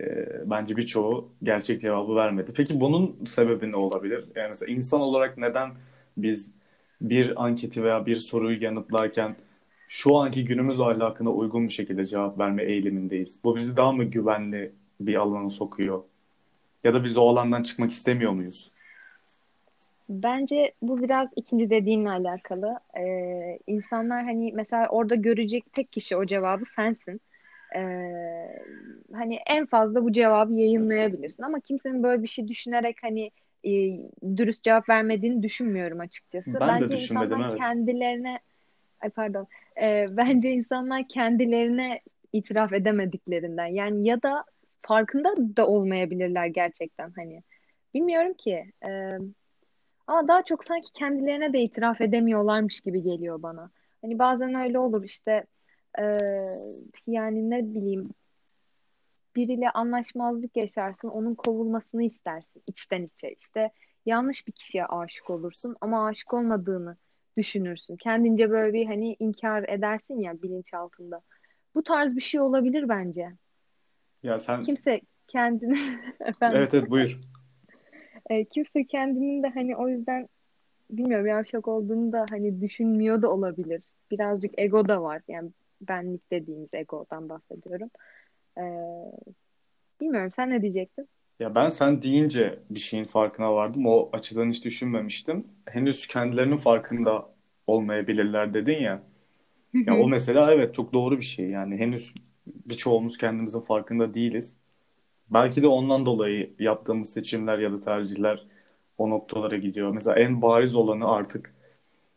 e, 0.00 0.04
bence 0.50 0.76
birçoğu 0.76 1.32
gerçek 1.42 1.80
cevabı 1.80 2.16
vermedi. 2.16 2.52
Peki 2.56 2.80
bunun 2.80 3.24
sebebi 3.26 3.72
ne 3.72 3.76
olabilir? 3.76 4.24
Yani 4.36 4.48
mesela 4.48 4.72
insan 4.72 5.00
olarak 5.00 5.38
neden 5.38 5.70
biz 6.16 6.52
bir 7.00 7.44
anketi 7.44 7.84
veya 7.84 8.06
bir 8.06 8.16
soruyu 8.16 8.62
yanıtlarken 8.62 9.36
şu 9.88 10.16
anki 10.16 10.44
günümüz 10.44 10.80
ahlakına 10.80 11.30
uygun 11.30 11.68
bir 11.68 11.72
şekilde 11.72 12.04
cevap 12.04 12.38
verme 12.38 12.64
eğilimindeyiz? 12.64 13.40
Bu 13.44 13.56
bizi 13.56 13.76
daha 13.76 13.92
mı 13.92 14.04
güvenli 14.04 14.72
bir 15.00 15.14
alana 15.16 15.48
sokuyor? 15.50 16.02
Ya 16.84 16.94
da 16.94 17.04
biz 17.04 17.16
o 17.16 17.28
alandan 17.28 17.62
çıkmak 17.62 17.90
istemiyor 17.90 18.32
muyuz? 18.32 18.73
Bence 20.10 20.72
bu 20.82 21.02
biraz 21.02 21.28
ikinci 21.36 21.70
dediğinle 21.70 22.10
alakalı. 22.10 22.78
Ee, 22.98 23.58
insanlar 23.66 24.24
hani 24.24 24.52
mesela 24.54 24.88
orada 24.88 25.14
görecek 25.14 25.72
tek 25.72 25.92
kişi 25.92 26.16
o 26.16 26.26
cevabı 26.26 26.64
sensin. 26.64 27.20
Ee, 27.76 28.60
hani 29.12 29.38
en 29.46 29.66
fazla 29.66 30.04
bu 30.04 30.12
cevabı 30.12 30.52
yayınlayabilirsin 30.52 31.42
ama 31.42 31.60
kimsenin 31.60 32.02
böyle 32.02 32.22
bir 32.22 32.28
şey 32.28 32.48
düşünerek 32.48 32.96
hani 33.02 33.30
e, 33.64 33.70
dürüst 34.36 34.62
cevap 34.62 34.88
vermediğini 34.88 35.42
düşünmüyorum 35.42 36.00
açıkçası. 36.00 36.54
Ben 36.60 36.60
de 36.60 36.84
Bence 36.84 36.96
düşünmedim 36.96 37.32
insanlar 37.32 37.50
evet. 37.50 37.58
kendilerine 37.64 38.38
ay 39.00 39.10
pardon 39.10 39.46
Ee, 39.82 40.06
bence 40.10 40.50
insanlar 40.50 41.08
kendilerine 41.08 42.00
itiraf 42.32 42.72
edemediklerinden 42.72 43.66
yani 43.66 44.08
ya 44.08 44.22
da 44.22 44.44
farkında 44.82 45.34
da 45.56 45.66
olmayabilirler 45.66 46.46
gerçekten 46.46 47.10
hani 47.16 47.42
bilmiyorum 47.94 48.34
ki. 48.34 48.64
Ee, 48.86 49.18
ama 50.06 50.28
daha 50.28 50.42
çok 50.42 50.64
sanki 50.64 50.92
kendilerine 50.92 51.52
de 51.52 51.60
itiraf 51.60 52.00
edemiyorlarmış 52.00 52.80
gibi 52.80 53.02
geliyor 53.02 53.42
bana. 53.42 53.70
Hani 54.02 54.18
bazen 54.18 54.54
öyle 54.54 54.78
olur 54.78 55.04
işte 55.04 55.44
eee, 55.98 56.42
yani 57.06 57.50
ne 57.50 57.74
bileyim 57.74 58.10
biriyle 59.36 59.70
anlaşmazlık 59.70 60.56
yaşarsın, 60.56 61.08
onun 61.08 61.34
kovulmasını 61.34 62.02
istersin 62.02 62.62
içten 62.66 63.02
içe. 63.02 63.34
İşte 63.40 63.70
yanlış 64.06 64.46
bir 64.46 64.52
kişiye 64.52 64.86
aşık 64.86 65.30
olursun 65.30 65.74
ama 65.80 66.06
aşık 66.06 66.34
olmadığını 66.34 66.96
düşünürsün. 67.36 67.96
Kendince 67.96 68.50
böyle 68.50 68.72
bir 68.72 68.86
hani 68.86 69.16
inkar 69.18 69.64
edersin 69.68 70.20
ya 70.20 70.42
bilinçaltında. 70.42 71.20
Bu 71.74 71.82
tarz 71.82 72.16
bir 72.16 72.20
şey 72.20 72.40
olabilir 72.40 72.88
bence. 72.88 73.32
Ya 74.22 74.38
sen 74.38 74.64
Kimse 74.64 75.00
kendini 75.26 75.78
efendim 76.20 76.58
evet 76.58 76.74
evet 76.74 76.90
buyur. 76.90 77.20
E, 78.30 78.44
kimse 78.44 78.84
kendinin 78.84 79.42
de 79.42 79.48
hani 79.48 79.76
o 79.76 79.88
yüzden 79.88 80.28
bilmiyorum 80.90 81.26
yavşak 81.26 81.68
olduğunu 81.68 82.12
da 82.12 82.24
hani 82.30 82.60
düşünmüyor 82.60 83.22
da 83.22 83.30
olabilir. 83.30 83.84
Birazcık 84.10 84.58
ego 84.58 84.88
da 84.88 85.02
var. 85.02 85.22
Yani 85.28 85.50
benlik 85.80 86.30
dediğimiz 86.32 86.68
egodan 86.74 87.28
bahsediyorum. 87.28 87.90
Ee, 88.58 88.62
bilmiyorum 90.00 90.32
sen 90.36 90.50
ne 90.50 90.62
diyecektin? 90.62 91.08
Ya 91.40 91.54
ben 91.54 91.68
sen 91.68 92.02
deyince 92.02 92.58
bir 92.70 92.80
şeyin 92.80 93.04
farkına 93.04 93.54
vardım. 93.54 93.86
O 93.86 94.10
açıdan 94.12 94.50
hiç 94.50 94.64
düşünmemiştim. 94.64 95.46
Henüz 95.66 96.06
kendilerinin 96.06 96.56
farkında 96.56 97.34
olmayabilirler 97.66 98.54
dedin 98.54 98.78
ya. 98.78 99.02
Ya 99.74 99.98
o 99.98 100.08
mesela 100.08 100.52
evet 100.52 100.74
çok 100.74 100.92
doğru 100.92 101.16
bir 101.18 101.24
şey. 101.24 101.50
Yani 101.50 101.76
henüz 101.76 102.14
birçoğumuz 102.46 103.18
kendimizin 103.18 103.60
farkında 103.60 104.14
değiliz. 104.14 104.56
Belki 105.30 105.62
de 105.62 105.66
ondan 105.66 106.06
dolayı 106.06 106.54
yaptığımız 106.58 107.12
seçimler 107.12 107.58
ya 107.58 107.72
da 107.72 107.80
tercihler 107.80 108.46
o 108.98 109.10
noktalara 109.10 109.56
gidiyor. 109.56 109.90
Mesela 109.92 110.16
en 110.18 110.42
bariz 110.42 110.74
olanı 110.74 111.08
artık 111.08 111.54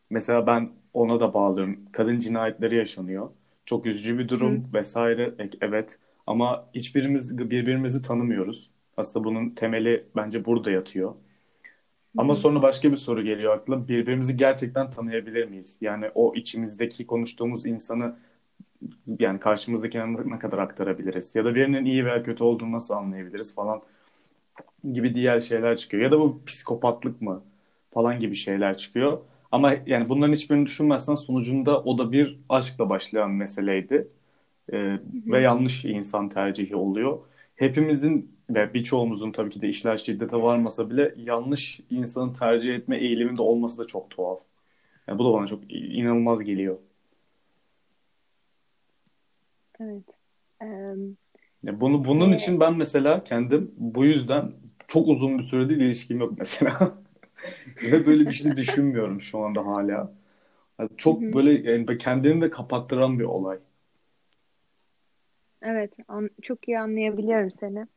mesela 0.10 0.48
ben 0.48 0.72
ona 0.94 1.20
da 1.20 1.34
bağlıyorum. 1.34 1.80
Kadın 1.94 2.20
cinayetleri 2.20 2.76
yaşanıyor. 2.76 3.30
Çok 3.66 3.86
üzücü 3.86 4.20
bir 4.20 4.30
Hı 4.42 4.46
durum 4.46 4.64
vesaire. 4.74 5.36
E- 5.40 5.50
Evet 5.62 6.00
ama 6.28 6.70
hiçbirimiz 6.76 7.38
birbirimizi 7.40 8.02
tanımıyoruz. 8.04 8.72
Aslında 8.98 9.26
bunun 9.26 9.50
temeli 9.50 10.08
bence 10.16 10.46
burada 10.46 10.72
yatıyor. 10.72 11.16
Ama 12.18 12.36
sonra 12.36 12.62
başka 12.62 12.92
bir 12.92 12.98
soru 12.98 13.24
geliyor 13.24 13.54
akla. 13.58 13.88
Birbirimizi 13.88 14.38
gerçekten 14.38 14.90
tanıyabilir 14.90 15.46
miyiz? 15.48 15.78
Yani 15.82 16.12
o 16.16 16.34
içimizdeki 16.36 17.08
konuştuğumuz 17.08 17.66
insanı 17.66 18.16
yani 19.20 19.40
karşımızdakine 19.40 20.14
ne 20.26 20.40
kadar 20.40 20.58
aktarabiliriz? 20.58 21.36
Ya 21.36 21.46
da 21.46 21.56
birinin 21.56 21.86
iyi 21.86 22.06
veya 22.06 22.24
kötü 22.24 22.44
olduğunu 22.44 22.72
nasıl 22.72 22.94
anlayabiliriz 22.94 23.56
falan 23.56 23.82
gibi 24.94 25.16
diğer 25.16 25.40
şeyler 25.40 25.78
çıkıyor. 25.78 26.04
Ya 26.04 26.12
da 26.12 26.20
bu 26.20 26.42
psikopatlık 26.46 27.22
mı 27.22 27.44
falan 27.94 28.20
gibi 28.20 28.36
şeyler 28.36 28.78
çıkıyor. 28.78 29.20
Ama 29.52 29.74
yani 29.86 30.10
bunların 30.10 30.34
hiçbirini 30.34 30.66
düşünmezsen 30.66 31.16
sonucunda 31.16 31.84
o 31.84 31.98
da 31.98 32.12
bir 32.12 32.40
aşkla 32.50 32.90
başlayan 32.90 33.32
meseleydi. 33.32 34.08
Ee, 34.74 35.00
ve 35.28 35.42
yanlış 35.42 35.86
insan 35.86 36.30
tercihi 36.30 36.76
oluyor. 36.76 37.20
Hepimizin 37.56 38.38
ve 38.50 38.76
birçoğumuzun 38.76 39.32
tabii 39.32 39.50
ki 39.52 39.62
de 39.62 39.70
işler 39.70 39.98
şiddete 39.98 40.38
varmasa 40.38 40.90
bile 40.92 41.16
yanlış 41.18 41.82
insanı 41.92 42.34
tercih 42.34 42.76
etme 42.76 42.98
eğiliminde 43.00 43.42
olması 43.42 43.78
da 43.80 43.88
çok 43.88 44.10
tuhaf. 44.10 44.40
Yani 45.08 45.20
bu 45.20 45.26
da 45.26 45.34
bana 45.34 45.48
çok 45.48 45.62
inanılmaz 45.74 46.44
geliyor. 46.44 46.78
Evet. 49.80 50.04
Um, 50.62 51.18
bunu 51.64 52.06
bunun 52.06 52.30
evet. 52.30 52.42
için 52.42 52.60
ben 52.60 52.78
mesela 52.78 53.24
kendim 53.24 53.72
bu 53.78 54.06
yüzden 54.06 54.52
çok 54.88 55.08
uzun 55.08 55.38
bir 55.38 55.44
süredir 55.44 55.78
ilişkim 55.78 56.20
yok 56.20 56.34
mesela. 56.38 56.94
Ve 57.84 58.06
böyle 58.06 58.26
bir 58.26 58.32
şey 58.32 58.56
düşünmüyorum 58.56 59.22
şu 59.22 59.40
anda 59.40 59.66
hala. 59.66 60.14
Yani 60.80 60.90
çok 60.98 61.22
böyle 61.22 61.72
yani 61.72 61.98
kendini 61.98 62.42
de 62.42 62.50
kapattıran 62.50 63.20
bir 63.20 63.24
olay. 63.24 63.60
Evet, 65.62 65.94
an, 66.08 66.30
çok 66.42 66.68
iyi 66.68 66.80
anlayabiliyorum 66.80 67.52
seni. 67.52 67.88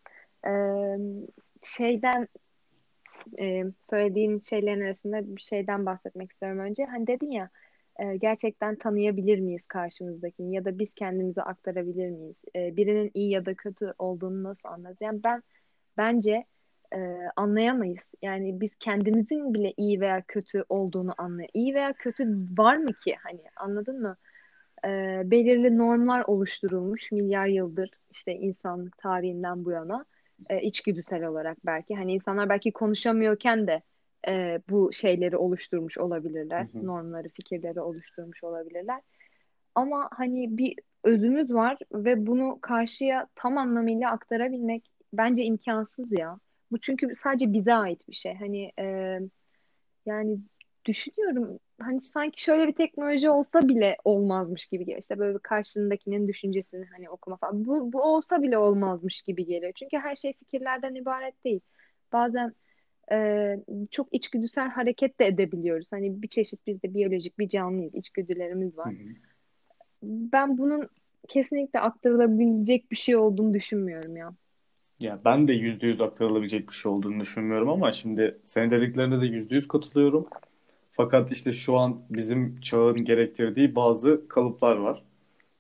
Ee, 0.47 0.97
şeyden 1.63 2.29
e, 3.39 3.65
söylediğin 3.91 4.41
şeylerin 4.41 4.81
arasında 4.81 5.37
bir 5.37 5.41
şeyden 5.41 5.87
bahsetmek 5.87 6.33
istiyorum 6.33 6.59
önce. 6.59 6.85
Hani 6.85 7.07
dedin 7.07 7.31
ya 7.31 7.51
e, 7.99 8.17
gerçekten 8.17 8.77
tanıyabilir 8.77 9.39
miyiz 9.39 9.65
karşımızdakini 9.65 10.55
ya 10.55 10.65
da 10.65 10.79
biz 10.79 10.95
kendimize 10.95 11.43
aktarabilir 11.43 12.11
miyiz? 12.11 12.37
E, 12.57 12.77
birinin 12.77 13.11
iyi 13.15 13.31
ya 13.31 13.47
da 13.47 13.55
kötü 13.55 13.95
olduğunu 13.99 14.43
nasıl 14.43 14.69
anlarız? 14.69 14.97
Yani 15.01 15.23
ben 15.25 15.43
bence 15.97 16.45
e, 16.95 16.99
anlayamayız. 17.37 18.05
Yani 18.23 18.61
biz 18.61 18.71
kendimizin 18.81 19.55
bile 19.55 19.73
iyi 19.77 20.01
veya 20.01 20.23
kötü 20.29 20.65
olduğunu 20.69 21.15
anlayamayız. 21.19 21.51
İyi 21.55 21.75
veya 21.75 21.93
kötü 21.93 22.25
var 22.59 22.77
mı 22.77 22.93
ki? 23.05 23.17
Hani 23.23 23.41
anladın 23.57 24.03
mı? 24.03 24.17
Belirli 25.25 25.79
normlar 25.79 26.25
oluşturulmuş 26.27 27.13
milyar 27.13 27.47
yıldır 27.47 27.91
işte 28.11 28.35
insanlık 28.35 28.99
tarihinden 28.99 29.65
bu 29.65 29.71
yana 29.71 30.05
içgüdüsel 30.63 31.27
olarak 31.27 31.59
belki. 31.67 31.95
Hani 31.95 32.15
insanlar 32.15 32.49
belki 32.49 32.73
konuşamıyorken 32.73 33.67
de 33.67 33.83
e, 34.29 34.61
bu 34.71 34.93
şeyleri 34.93 35.37
oluşturmuş 35.37 35.99
olabilirler. 35.99 36.67
Hı 36.73 36.79
hı. 36.79 36.87
Normları, 36.87 37.29
fikirleri 37.29 37.81
oluşturmuş 37.81 38.45
olabilirler. 38.45 39.01
Ama 39.75 40.09
hani 40.13 40.59
bir 40.59 40.75
özümüz 41.05 41.55
var 41.55 41.79
ve 41.93 42.27
bunu 42.27 42.59
karşıya 42.61 43.27
tam 43.35 43.59
anlamıyla 43.59 44.11
aktarabilmek 44.11 44.91
bence 45.13 45.43
imkansız 45.45 46.19
ya. 46.19 46.39
Bu 46.71 46.79
çünkü 46.81 47.15
sadece 47.15 47.53
bize 47.53 47.75
ait 47.75 48.09
bir 48.09 48.15
şey. 48.15 48.35
Hani 48.35 48.71
e, 48.79 49.19
yani 50.07 50.39
düşünüyorum 50.85 51.59
hani 51.81 52.01
sanki 52.01 52.43
şöyle 52.43 52.69
bir 52.69 52.73
teknoloji 52.73 53.31
olsa 53.31 53.69
bile 53.69 53.97
olmazmış 54.05 54.67
gibi 54.67 54.85
geliyor. 54.85 55.01
İşte 55.01 55.19
böyle 55.19 55.39
karşısındakinin 55.39 56.29
düşüncesini 56.29 56.87
hani 56.97 57.11
okuma 57.11 57.37
falan. 57.37 57.65
Bu, 57.65 57.93
bu 57.93 58.03
olsa 58.03 58.43
bile 58.43 58.59
olmazmış 58.59 59.23
gibi 59.23 59.47
geliyor. 59.47 59.73
Çünkü 59.75 59.97
her 59.99 60.17
şey 60.17 60.33
fikirlerden 60.33 60.95
ibaret 60.95 61.45
değil. 61.45 61.61
Bazen 62.13 62.55
e, 63.13 63.57
çok 63.91 64.09
içgüdüsel 64.13 64.69
hareket 64.69 65.21
de 65.21 65.27
edebiliyoruz. 65.27 65.87
Hani 65.91 66.23
bir 66.23 66.29
çeşit 66.29 66.67
biz 66.67 66.83
de 66.83 66.95
biyolojik 66.95 67.39
bir 67.39 67.49
canlıyız. 67.49 67.95
İçgüdülerimiz 67.95 68.79
var. 68.79 68.93
Hı 68.93 68.97
hı. 68.97 69.15
Ben 70.03 70.59
bunun 70.59 70.89
kesinlikle 71.29 71.81
aktarılabilecek 71.81 72.91
bir 72.91 72.97
şey 72.97 73.17
olduğunu 73.17 73.55
düşünmüyorum 73.55 74.17
ya. 74.17 74.31
Ya 75.01 75.21
ben 75.25 75.49
de 75.49 75.53
yüzde 75.53 75.87
yüz 75.87 76.01
aktarılabilecek 76.01 76.69
bir 76.69 76.75
şey 76.75 76.93
olduğunu 76.93 77.21
düşünmüyorum 77.21 77.69
ama 77.69 77.93
şimdi 77.93 78.39
senin 78.43 78.71
dediklerine 78.71 79.21
de 79.21 79.27
yüzde 79.27 79.55
yüz 79.55 79.69
katılıyorum. 79.69 80.27
Fakat 80.93 81.33
işte 81.33 81.53
şu 81.53 81.77
an 81.77 82.01
bizim 82.11 82.61
çağın 82.61 83.05
gerektirdiği 83.05 83.75
bazı 83.75 84.29
kalıplar 84.29 84.77
var. 84.77 85.03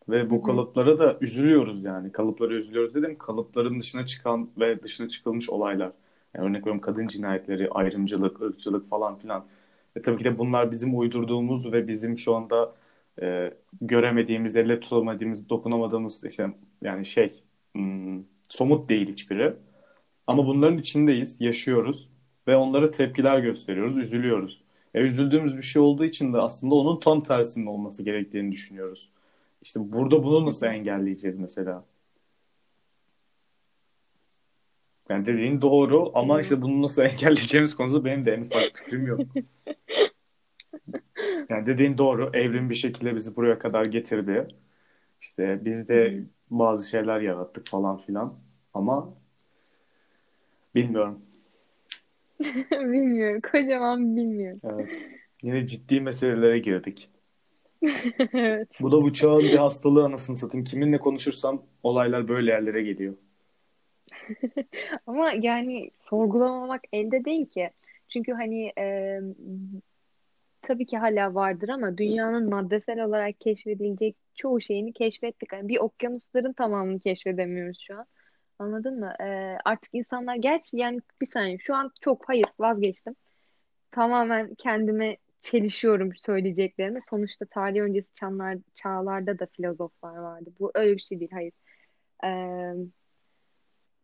Ve 0.08 0.30
bu 0.30 0.42
kalıplara 0.42 0.98
da 0.98 1.18
üzülüyoruz 1.20 1.84
yani. 1.84 2.12
Kalıplara 2.12 2.54
üzülüyoruz 2.54 2.94
dedim. 2.94 3.18
Kalıpların 3.18 3.80
dışına 3.80 4.06
çıkan 4.06 4.50
ve 4.58 4.82
dışına 4.82 5.08
çıkılmış 5.08 5.50
olaylar. 5.50 5.92
Yani 6.34 6.46
örnek 6.46 6.60
veriyorum 6.62 6.80
kadın 6.80 7.06
cinayetleri, 7.06 7.70
ayrımcılık, 7.70 8.42
ırkçılık 8.42 8.90
falan 8.90 9.18
filan. 9.18 9.46
Ve 9.96 10.02
tabii 10.02 10.18
ki 10.18 10.24
de 10.24 10.38
bunlar 10.38 10.70
bizim 10.70 10.98
uydurduğumuz 10.98 11.72
ve 11.72 11.88
bizim 11.88 12.18
şu 12.18 12.34
anda 12.34 12.74
e, 13.22 13.54
göremediğimiz, 13.80 14.56
elle 14.56 14.80
tutamadığımız, 14.80 15.48
dokunamadığımız 15.48 16.24
işte 16.24 16.50
yani 16.82 17.04
şey 17.06 17.42
hmm, 17.74 18.24
somut 18.48 18.88
değil 18.88 19.08
hiçbiri. 19.08 19.56
Ama 20.26 20.46
bunların 20.46 20.78
içindeyiz, 20.78 21.40
yaşıyoruz 21.40 22.08
ve 22.48 22.56
onlara 22.56 22.90
tepkiler 22.90 23.38
gösteriyoruz, 23.38 23.96
üzülüyoruz. 23.98 24.62
E, 24.94 25.00
üzüldüğümüz 25.00 25.56
bir 25.56 25.62
şey 25.62 25.82
olduğu 25.82 26.04
için 26.04 26.32
de 26.32 26.38
aslında 26.38 26.74
onun 26.74 27.00
tam 27.00 27.22
tersinin 27.22 27.66
olması 27.66 28.02
gerektiğini 28.02 28.52
düşünüyoruz. 28.52 29.10
İşte 29.62 29.92
burada 29.92 30.24
bunu 30.24 30.46
nasıl 30.46 30.66
engelleyeceğiz 30.66 31.36
mesela? 31.38 31.84
Yani 35.10 35.26
dediğin 35.26 35.60
doğru 35.60 36.10
ama 36.14 36.40
işte 36.40 36.62
bunu 36.62 36.82
nasıl 36.82 37.02
engelleyeceğimiz 37.12 37.76
konusunda 37.76 38.04
benim 38.04 38.24
de 38.24 38.32
en 38.34 38.42
ufak 38.42 38.70
fikrim 38.74 39.06
yok. 39.06 39.20
Yani 41.48 41.66
dediğin 41.66 41.98
doğru. 41.98 42.30
Evrim 42.34 42.70
bir 42.70 42.74
şekilde 42.74 43.14
bizi 43.14 43.36
buraya 43.36 43.58
kadar 43.58 43.84
getirdi. 43.84 44.48
İşte 45.20 45.60
biz 45.64 45.88
de 45.88 46.24
bazı 46.50 46.88
şeyler 46.88 47.20
yarattık 47.20 47.68
falan 47.68 47.98
filan. 47.98 48.38
Ama 48.74 49.14
bilmiyorum. 50.74 51.22
bilmiyorum. 52.70 53.40
Kocaman 53.52 54.16
bilmiyorum. 54.16 54.60
Evet. 54.64 55.10
Yine 55.42 55.66
ciddi 55.66 56.00
meselelere 56.00 56.58
girdik. 56.58 57.10
evet. 58.32 58.68
Bu 58.80 58.92
da 58.92 59.02
bu 59.02 59.12
çağın 59.12 59.42
bir 59.42 59.56
hastalığı 59.58 60.04
anasını 60.04 60.36
satayım. 60.36 60.64
Kiminle 60.64 60.98
konuşursam 60.98 61.62
olaylar 61.82 62.28
böyle 62.28 62.50
yerlere 62.50 62.82
geliyor. 62.82 63.14
Ama 65.06 65.32
yani 65.32 65.90
sorgulamamak 66.00 66.82
elde 66.92 67.24
değil 67.24 67.46
ki. 67.46 67.70
Çünkü 68.08 68.32
hani 68.32 68.72
e, 68.78 69.20
tabii 70.62 70.86
ki 70.86 70.98
hala 70.98 71.34
vardır 71.34 71.68
ama 71.68 71.98
dünyanın 71.98 72.50
maddesel 72.50 73.04
olarak 73.04 73.40
keşfedilecek 73.40 74.16
çoğu 74.34 74.60
şeyini 74.60 74.92
keşfettik. 74.92 75.52
Yani 75.52 75.68
bir 75.68 75.78
okyanusların 75.78 76.52
tamamını 76.52 77.00
keşfedemiyoruz 77.00 77.80
şu 77.80 77.98
an. 77.98 78.06
Anladın 78.58 79.00
mı? 79.00 79.14
Ee, 79.20 79.58
artık 79.64 79.90
insanlar 79.92 80.36
gerçi 80.36 80.76
yani 80.76 81.00
bir 81.20 81.30
saniye 81.30 81.58
şu 81.58 81.74
an 81.74 81.92
çok 82.00 82.28
hayır 82.28 82.46
vazgeçtim. 82.58 83.16
Tamamen 83.90 84.54
kendime 84.54 85.16
çelişiyorum 85.42 86.16
söyleyeceklerimi. 86.16 87.00
Sonuçta 87.10 87.44
tarih 87.46 87.80
öncesi 87.80 88.14
çağlar, 88.14 88.58
çağlarda 88.74 89.38
da 89.38 89.46
filozoflar 89.46 90.16
vardı. 90.16 90.50
Bu 90.60 90.70
öyle 90.74 90.94
bir 90.96 91.02
şey 91.02 91.20
değil 91.20 91.30
hayır. 91.32 91.52
Ee, 92.24 92.74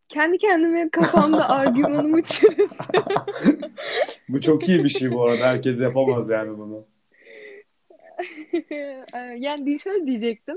kendi 0.09 0.39
kendime 0.39 0.89
kafamda 0.91 1.49
argümanımı 1.49 2.23
çürüttüm. 2.23 3.03
bu 4.29 4.41
çok 4.41 4.69
iyi 4.69 4.85
bir 4.85 4.89
şey 4.89 5.13
bu 5.13 5.25
arada. 5.25 5.47
Herkes 5.47 5.81
yapamaz 5.81 6.29
yani 6.31 6.59
bunu. 6.59 6.87
yani 9.39 9.79
şöyle 9.81 10.07
diyecektim 10.07 10.57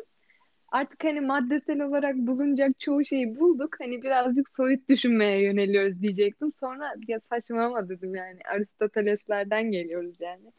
artık 0.71 1.03
hani 1.03 1.21
maddesel 1.21 1.81
olarak 1.81 2.15
bulunacak 2.15 2.79
çoğu 2.79 3.05
şeyi 3.05 3.39
bulduk. 3.39 3.75
Hani 3.79 4.03
birazcık 4.03 4.49
soyut 4.49 4.89
düşünmeye 4.89 5.43
yöneliyoruz 5.43 6.01
diyecektim. 6.01 6.53
Sonra 6.59 6.93
ya 7.07 7.19
saçmalama 7.29 7.89
dedim 7.89 8.15
yani. 8.15 8.39
Aristoteleslerden 8.53 9.71
geliyoruz 9.71 10.15
yani. 10.19 10.51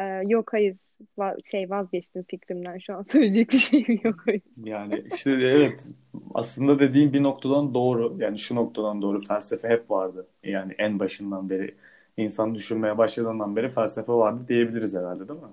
Ee, 0.00 0.22
yok 0.28 0.52
hayır 0.52 0.76
Va- 1.18 1.50
şey 1.50 1.70
vazgeçtim 1.70 2.24
fikrimden 2.28 2.78
şu 2.78 2.94
an 2.94 3.02
söyleyecek 3.12 3.50
bir 3.52 3.58
şeyim 3.58 4.00
yok. 4.04 4.24
Yani 4.64 5.04
işte 5.14 5.30
evet 5.30 5.88
aslında 6.34 6.78
dediğin 6.78 7.12
bir 7.12 7.22
noktadan 7.22 7.74
doğru. 7.74 8.16
Yani 8.18 8.38
şu 8.38 8.54
noktadan 8.54 9.02
doğru 9.02 9.20
felsefe 9.20 9.68
hep 9.68 9.90
vardı. 9.90 10.26
Yani 10.44 10.74
en 10.78 10.98
başından 10.98 11.50
beri 11.50 11.74
insan 12.16 12.54
düşünmeye 12.54 12.98
başladığından 12.98 13.56
beri 13.56 13.70
felsefe 13.70 14.12
vardı 14.12 14.44
diyebiliriz 14.48 14.96
herhalde 14.96 15.28
değil 15.28 15.40
mi? 15.40 15.46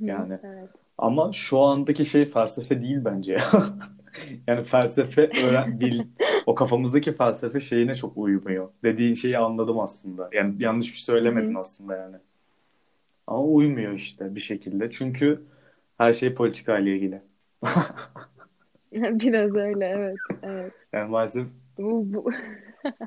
Yani 0.00 0.38
evet. 0.42 0.68
Ama 0.98 1.32
şu 1.32 1.58
andaki 1.58 2.04
şey 2.04 2.24
felsefe 2.24 2.82
değil 2.82 3.04
bence 3.04 3.32
ya. 3.32 3.40
yani 4.46 4.64
felsefe 4.64 5.30
öğren, 5.44 5.80
bil, 5.80 6.00
o 6.46 6.54
kafamızdaki 6.54 7.12
felsefe 7.12 7.60
şeyine 7.60 7.94
çok 7.94 8.16
uymuyor. 8.16 8.68
Dediğin 8.84 9.14
şeyi 9.14 9.38
anladım 9.38 9.80
aslında. 9.80 10.28
Yani 10.32 10.62
yanlış 10.62 10.86
bir 10.88 10.92
şey 10.96 11.04
söylemedin 11.04 11.50
Hı-hı. 11.50 11.60
aslında 11.60 11.96
yani. 11.96 12.16
Ama 13.30 13.42
uymuyor 13.42 13.92
işte 13.92 14.34
bir 14.34 14.40
şekilde. 14.40 14.90
Çünkü 14.90 15.44
her 15.98 16.12
şey 16.12 16.34
politika 16.34 16.78
ile 16.78 16.96
ilgili. 16.96 17.22
Biraz 18.92 19.54
öyle 19.54 19.86
evet. 19.86 20.14
evet. 20.42 20.72
Yani 20.92 21.10
maalesef 21.10 21.46
bu, 21.78 22.14
bu. 22.14 22.30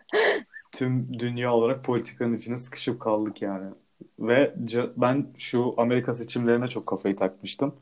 tüm 0.71 1.19
dünya 1.19 1.53
olarak 1.53 1.83
politikanın 1.85 2.33
içine 2.33 2.57
sıkışıp 2.57 2.99
kaldık 2.99 3.41
yani. 3.41 3.71
Ve 4.19 4.53
ben 4.97 5.27
şu 5.37 5.73
Amerika 5.77 6.13
seçimlerine 6.13 6.67
çok 6.67 6.87
kafayı 6.87 7.15
takmıştım. 7.15 7.75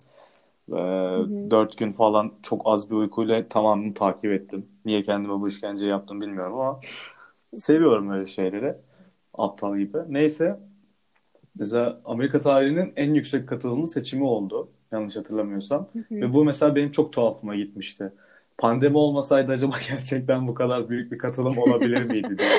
Ee, 0.69 0.75
Dört 1.51 1.77
gün 1.77 1.91
falan 1.91 2.33
çok 2.43 2.61
az 2.65 2.91
bir 2.91 2.95
uykuyla 2.95 3.47
tamamını 3.49 3.93
takip 3.93 4.31
ettim. 4.31 4.65
Niye 4.85 5.03
kendime 5.03 5.33
bu 5.33 5.47
işkenceyi 5.47 5.91
yaptım 5.91 6.21
bilmiyorum 6.21 6.53
ama 6.59 6.79
seviyorum 7.55 8.09
öyle 8.09 8.25
şeyleri. 8.25 8.75
Aptal 9.33 9.77
gibi. 9.77 9.97
Neyse. 10.09 10.70
Mesela 11.59 12.01
Amerika 12.05 12.39
tarihinin 12.39 12.93
en 12.95 13.13
yüksek 13.13 13.49
katılımlı 13.49 13.87
seçimi 13.87 14.23
oldu. 14.23 14.69
Yanlış 14.91 15.17
hatırlamıyorsam. 15.17 15.89
Ve 16.11 16.33
bu 16.33 16.45
mesela 16.45 16.75
benim 16.75 16.91
çok 16.91 17.13
tuhafıma 17.13 17.55
gitmişti. 17.55 18.13
Pandemi 18.57 18.97
olmasaydı 18.97 19.51
acaba 19.51 19.75
gerçekten 19.89 20.47
bu 20.47 20.53
kadar 20.53 20.89
büyük 20.89 21.11
bir 21.11 21.17
katılım 21.17 21.57
olabilir 21.57 22.03
miydi 22.03 22.37
diye. 22.39 22.49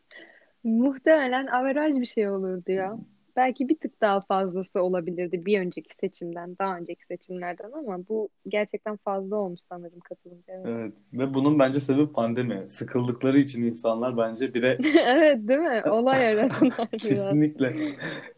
Muhtemelen 0.64 1.46
averaj 1.46 1.94
bir 1.94 2.06
şey 2.06 2.28
olurdu 2.28 2.72
ya. 2.72 2.98
Belki 3.40 3.68
bir 3.68 3.78
tık 3.78 4.00
daha 4.00 4.20
fazlası 4.20 4.82
olabilirdi 4.82 5.40
bir 5.46 5.60
önceki 5.60 5.94
seçimden, 6.00 6.56
daha 6.58 6.76
önceki 6.76 7.06
seçimlerden 7.06 7.72
ama 7.72 7.98
bu 8.08 8.28
gerçekten 8.48 8.96
fazla 8.96 9.36
olmuş 9.36 9.60
sanırım 9.68 10.00
katılımcı. 10.00 10.44
Evet. 10.48 10.66
evet. 10.66 10.92
Ve 11.12 11.34
bunun 11.34 11.58
bence 11.58 11.80
sebebi 11.80 12.12
pandemi. 12.12 12.68
Sıkıldıkları 12.68 13.38
için 13.38 13.62
insanlar 13.62 14.16
bence 14.16 14.54
bir 14.54 14.62
de 14.62 14.78
Evet 15.06 15.48
değil 15.48 15.60
mi? 15.60 15.82
Olay 15.90 16.26
aradılar 16.26 16.88
Kesinlikle. 16.98 17.74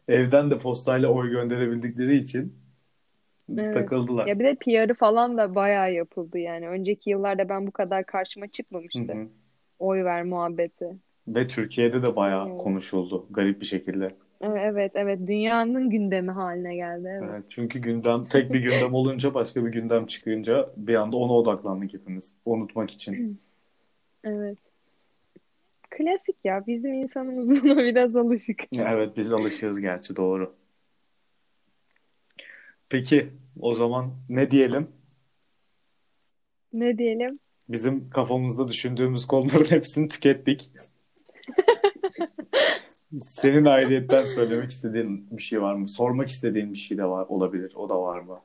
Evden 0.08 0.50
de 0.50 0.58
postayla 0.58 1.08
oy 1.08 1.30
gönderebildikleri 1.30 2.16
için 2.16 2.54
Evet. 3.58 3.74
takıldılar. 3.74 4.26
Ya 4.26 4.38
bir 4.38 4.44
de 4.44 4.54
PR'ı 4.54 4.94
falan 4.94 5.38
da 5.38 5.54
bayağı 5.54 5.92
yapıldı 5.92 6.38
yani. 6.38 6.68
Önceki 6.68 7.10
yıllarda 7.10 7.48
ben 7.48 7.66
bu 7.66 7.70
kadar 7.70 8.06
karşıma 8.06 8.48
çıkmamıştı. 8.48 9.12
hı. 9.12 9.28
Oy 9.78 10.04
ver 10.04 10.24
muhabbeti. 10.24 10.96
Ve 11.28 11.48
Türkiye'de 11.48 12.02
de 12.02 12.16
bayağı 12.16 12.48
Evet. 12.48 12.62
konuşuldu 12.62 13.26
garip 13.30 13.60
bir 13.60 13.66
şekilde. 13.66 14.16
Evet 14.42 14.92
evet 14.94 15.18
dünyanın 15.26 15.90
gündemi 15.90 16.30
haline 16.30 16.76
geldi 16.76 17.08
evet. 17.12 17.30
Evet, 17.30 17.44
çünkü 17.48 17.78
gündem 17.78 18.24
tek 18.24 18.52
bir 18.52 18.60
gündem 18.60 18.94
olunca 18.94 19.34
başka 19.34 19.64
bir 19.64 19.70
gündem 19.72 20.06
çıkınca 20.06 20.70
bir 20.76 20.94
anda 20.94 21.16
ona 21.16 21.32
odaklandık 21.32 21.94
hepimiz. 21.94 22.36
Unutmak 22.44 22.90
için. 22.90 23.40
Evet. 24.24 24.58
Klasik 25.90 26.36
ya 26.44 26.66
bizim 26.66 26.94
insanımız 26.94 27.48
buna 27.62 27.76
biraz 27.76 28.16
alışık. 28.16 28.60
Evet 28.76 29.16
biz 29.16 29.32
alışığız 29.32 29.80
gerçi 29.80 30.16
doğru. 30.16 30.54
Peki 32.88 33.30
o 33.60 33.74
zaman 33.74 34.10
ne 34.28 34.50
diyelim? 34.50 34.88
Ne 36.72 36.98
diyelim? 36.98 37.38
Bizim 37.68 38.10
kafamızda 38.10 38.68
düşündüğümüz 38.68 39.26
konuların 39.26 39.70
hepsini 39.70 40.08
tükettik. 40.08 40.70
Senin 43.20 43.64
ayrıyetten 43.64 44.24
söylemek 44.24 44.70
istediğin 44.70 45.28
bir 45.30 45.42
şey 45.42 45.62
var 45.62 45.74
mı? 45.74 45.88
Sormak 45.88 46.28
istediğin 46.28 46.72
bir 46.72 46.78
şey 46.78 46.98
de 46.98 47.04
var 47.04 47.26
olabilir. 47.28 47.72
O 47.76 47.88
da 47.88 48.02
var 48.02 48.20
mı? 48.20 48.40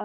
Ee, 0.00 0.04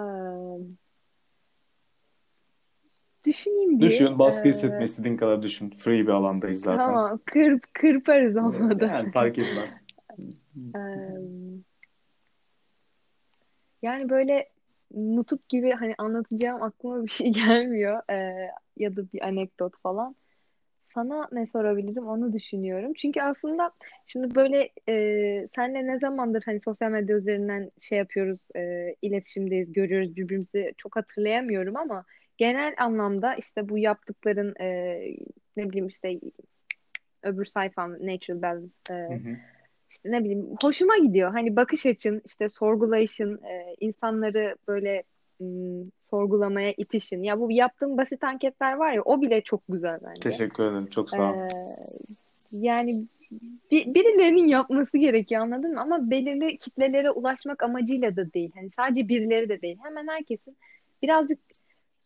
düşüneyim 3.24 3.80
bir. 3.80 3.86
Düşün, 3.86 4.18
baskı 4.18 4.48
Ee, 4.48 4.50
hissetme 4.50 4.84
istediğin 4.84 5.16
kadar 5.16 5.42
düşün. 5.42 5.70
Free 5.70 6.02
bir 6.02 6.08
alandayız 6.08 6.60
zaten. 6.60 6.86
tamam, 6.86 7.20
kırp, 7.24 7.74
kırparız 7.74 8.36
olmadı. 8.36 8.90
Yani 8.92 9.12
fark 9.12 9.38
etmez. 9.38 9.80
Ee, 10.76 10.80
yani 13.82 14.08
böyle 14.08 14.48
nutuk 14.94 15.48
gibi 15.48 15.70
hani 15.70 15.94
anlatacağım 15.98 16.62
aklıma 16.62 17.04
bir 17.04 17.10
şey 17.10 17.32
gelmiyor. 17.32 18.02
Ee, 18.10 18.50
ya 18.76 18.96
da 18.96 19.12
bir 19.12 19.24
anekdot 19.26 19.72
falan. 19.82 20.16
Sana 20.94 21.28
ne 21.32 21.46
sorabilirim 21.46 22.06
onu 22.06 22.32
düşünüyorum. 22.32 22.92
Çünkü 22.94 23.20
aslında 23.20 23.70
şimdi 24.06 24.34
böyle 24.34 24.70
e, 24.88 25.48
senle 25.54 25.86
ne 25.86 25.98
zamandır 25.98 26.42
hani 26.46 26.60
sosyal 26.60 26.90
medya 26.90 27.16
üzerinden 27.16 27.70
şey 27.80 27.98
yapıyoruz, 27.98 28.38
e, 28.56 28.94
iletişimdeyiz, 29.02 29.72
görüyoruz 29.72 30.16
birbirimizi 30.16 30.74
çok 30.78 30.96
hatırlayamıyorum 30.96 31.76
ama 31.76 32.04
genel 32.38 32.74
anlamda 32.78 33.34
işte 33.34 33.68
bu 33.68 33.78
yaptıkların 33.78 34.54
e, 34.60 34.98
ne 35.56 35.68
bileyim 35.70 35.88
işte 35.88 36.20
öbür 37.22 37.44
sayfam 37.44 37.92
Natural 37.92 38.42
Balance 38.42 38.72
e, 38.90 38.94
Hı 38.94 39.14
hı. 39.14 39.36
işte 39.90 40.10
ne 40.10 40.20
bileyim 40.20 40.56
hoşuma 40.62 40.98
gidiyor. 40.98 41.30
Hani 41.30 41.56
bakış 41.56 41.86
açın, 41.86 42.22
işte 42.24 42.48
sorgulayışın, 42.48 43.42
e, 43.42 43.74
insanları 43.80 44.56
böyle 44.68 45.02
sorgulamaya 46.10 46.72
itişin. 46.76 47.22
Ya 47.22 47.40
bu 47.40 47.52
yaptığım 47.52 47.98
basit 47.98 48.24
anketler 48.24 48.72
var 48.72 48.92
ya 48.92 49.02
o 49.02 49.20
bile 49.20 49.40
çok 49.40 49.62
güzel 49.68 49.98
bence. 50.04 50.20
Teşekkür 50.20 50.64
ederim. 50.64 50.86
Çok 50.86 51.10
sağ 51.10 51.32
ol. 51.32 51.36
Ee, 51.36 51.48
yani 52.52 52.92
bir, 53.70 53.94
birilerinin 53.94 54.48
yapması 54.48 54.98
gerekiyor 54.98 55.42
anladın 55.42 55.74
mı? 55.74 55.80
Ama 55.80 56.10
belirli 56.10 56.58
kitlelere 56.58 57.10
ulaşmak 57.10 57.62
amacıyla 57.62 58.16
da 58.16 58.32
değil. 58.32 58.50
Hani 58.54 58.70
sadece 58.76 59.08
birileri 59.08 59.48
de 59.48 59.62
değil. 59.62 59.78
Hemen 59.82 60.08
herkesin 60.08 60.56
birazcık 61.02 61.38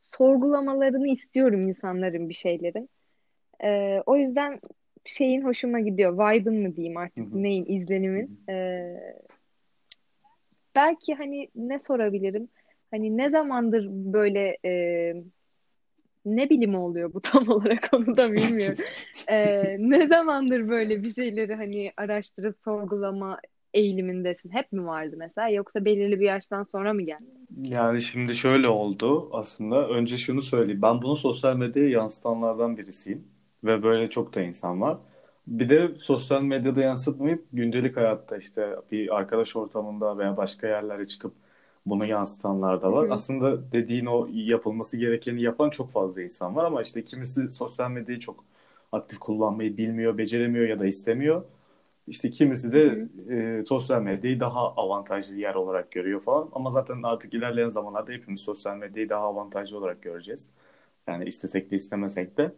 sorgulamalarını 0.03 1.09
istiyorum 1.09 1.68
insanların 1.68 2.29
bir 2.29 2.35
şeylerin. 2.35 2.88
Ee, 3.64 4.03
o 4.07 4.16
yüzden 4.16 4.61
şeyin 5.05 5.42
hoşuma 5.42 5.81
gidiyor. 5.81 6.12
Vibe'ın 6.12 6.62
mı 6.62 6.77
diyeyim 6.77 6.96
artık 6.96 7.33
hı. 7.33 7.42
neyin, 7.42 7.64
izlenimin. 7.68 8.40
Ee, 8.48 9.14
belki 10.77 11.14
hani 11.14 11.48
ne 11.55 11.79
sorabilirim? 11.79 12.48
Hani 12.90 13.16
ne 13.16 13.31
zamandır 13.31 13.87
böyle 13.90 14.59
e, 14.64 15.14
ne 16.24 16.51
bilimi 16.51 16.77
oluyor 16.77 17.14
bu 17.14 17.20
tam 17.22 17.48
olarak 17.48 17.88
onu 17.92 18.16
da 18.16 18.33
bilmiyorum. 18.33 18.85
Ee, 19.29 19.77
ne 19.79 20.07
zamandır 20.07 20.68
böyle 20.68 21.03
bir 21.03 21.12
şeyleri 21.12 21.55
hani 21.55 21.92
araştırıp 21.96 22.57
sorgulama 22.64 23.38
eğilimindesin? 23.74 24.51
Hep 24.51 24.72
mi 24.72 24.87
vardı 24.87 25.16
mesela 25.18 25.48
yoksa 25.48 25.85
belirli 25.85 26.20
bir 26.20 26.27
yaştan 26.27 26.64
sonra 26.72 26.92
mı 26.92 27.03
geldi? 27.03 27.24
Yani 27.57 28.03
şimdi 28.03 28.35
şöyle 28.35 28.68
oldu 28.68 29.29
aslında. 29.33 29.88
Önce 29.88 30.18
şunu 30.18 30.42
söyleyeyim. 30.42 30.83
Ben 30.83 31.03
bunu 31.03 31.16
sosyal 31.16 31.57
medyaya 31.57 31.88
yansıtanlardan 31.88 32.77
birisiyim. 32.77 33.24
Ve 33.64 33.83
böyle 33.83 34.11
çok 34.11 34.35
da 34.35 34.40
insan 34.40 34.81
var. 34.81 34.98
Bir 35.46 35.68
de 35.68 35.88
sosyal 35.98 36.42
medyada 36.42 36.81
yansıtmayıp 36.81 37.44
gündelik 37.53 37.96
hayatta 37.96 38.37
işte 38.37 38.77
bir 38.92 39.16
arkadaş 39.16 39.57
ortamında 39.57 40.18
veya 40.18 40.37
başka 40.37 40.66
yerlere 40.66 41.07
çıkıp 41.07 41.33
bunu 41.86 42.06
yansıtanlar 42.06 42.82
da 42.82 42.92
Hı 42.92 42.92
var. 42.92 43.06
hı. 43.06 43.10
Aslında 43.10 43.72
dediğin 43.72 44.06
o 44.06 44.28
yapılması 44.32 44.96
gerekeni 44.96 45.42
yapan 45.42 45.70
çok 45.70 45.90
fazla 45.90 46.22
insan 46.22 46.56
var 46.56 46.64
ama 46.64 46.82
işte 46.82 47.04
kimisi 47.04 47.50
sosyal 47.50 47.90
medyayı 47.90 48.20
çok 48.20 48.44
aktif 48.92 49.18
kullanmayı 49.18 49.76
bilmiyor, 49.76 50.18
beceremiyor 50.18 50.68
ya 50.68 50.80
da 50.80 50.86
istemiyor. 50.86 51.44
İşte 52.06 52.30
kimisi 52.30 52.72
Hı 52.72 52.74
de 52.74 52.80
hı. 52.80 53.08
e, 53.60 53.64
sosyal 53.68 54.02
medyayı 54.02 54.40
daha 54.40 54.60
avantajlı 54.74 55.38
yer 55.38 55.54
olarak 55.54 55.92
görüyor 55.92 56.20
falan. 56.20 56.48
Ama 56.52 56.70
zaten 56.70 57.02
artık 57.02 57.34
ilerleyen 57.34 57.68
zamanlarda 57.68 58.12
hepimiz 58.12 58.40
sosyal 58.40 58.76
medyayı 58.76 59.08
daha 59.08 59.22
avantajlı 59.24 59.78
olarak 59.78 60.02
göreceğiz. 60.02 60.50
Yani 61.06 61.24
istesek 61.24 61.70
de 61.70 61.76
istemesek 61.76 62.36
de. 62.38 62.52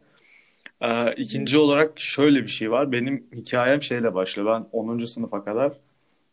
Ee, 0.80 1.12
ikinci 1.16 1.58
olarak 1.58 2.00
şöyle 2.00 2.42
bir 2.42 2.48
şey 2.48 2.70
var. 2.70 2.92
Benim 2.92 3.28
hikayem 3.34 3.82
şeyle 3.82 4.14
başlıyor. 4.14 4.48
Ben 4.48 4.68
onuncu 4.72 5.06
sınıfa 5.08 5.44
kadar 5.44 5.72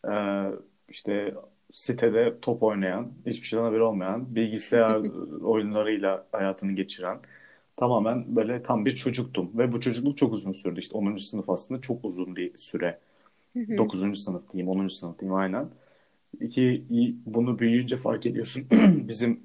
e, 0.09 0.51
işte 0.89 1.33
sitede 1.77 2.35
top 2.41 2.63
oynayan, 2.63 3.11
hiçbir 3.25 3.47
şeyden 3.47 3.63
haberi 3.63 3.81
olmayan, 3.81 4.35
bilgisayar 4.35 4.95
oyunlarıyla 5.43 6.25
hayatını 6.31 6.71
geçiren 6.71 7.19
tamamen 7.75 8.35
böyle 8.35 8.61
tam 8.61 8.85
bir 8.85 8.95
çocuktum. 8.95 9.51
Ve 9.57 9.71
bu 9.71 9.79
çocukluk 9.79 10.17
çok 10.17 10.33
uzun 10.33 10.51
sürdü. 10.51 10.79
İşte 10.79 10.97
onuncu 10.97 11.23
sınıf 11.23 11.49
aslında 11.49 11.81
çok 11.81 12.05
uzun 12.05 12.35
bir 12.35 12.57
süre. 12.57 12.99
Hı 13.53 13.59
hı. 13.59 13.77
Dokuzuncu 13.77 14.19
sınıf 14.19 14.53
diyeyim, 14.53 14.69
onuncu 14.69 14.95
sınıf 14.95 15.19
diyeyim 15.19 15.35
aynen. 15.35 15.69
İki, 16.41 16.85
bunu 17.25 17.59
büyüyünce 17.59 17.97
fark 17.97 18.25
ediyorsun. 18.25 18.63
Bizim 19.07 19.39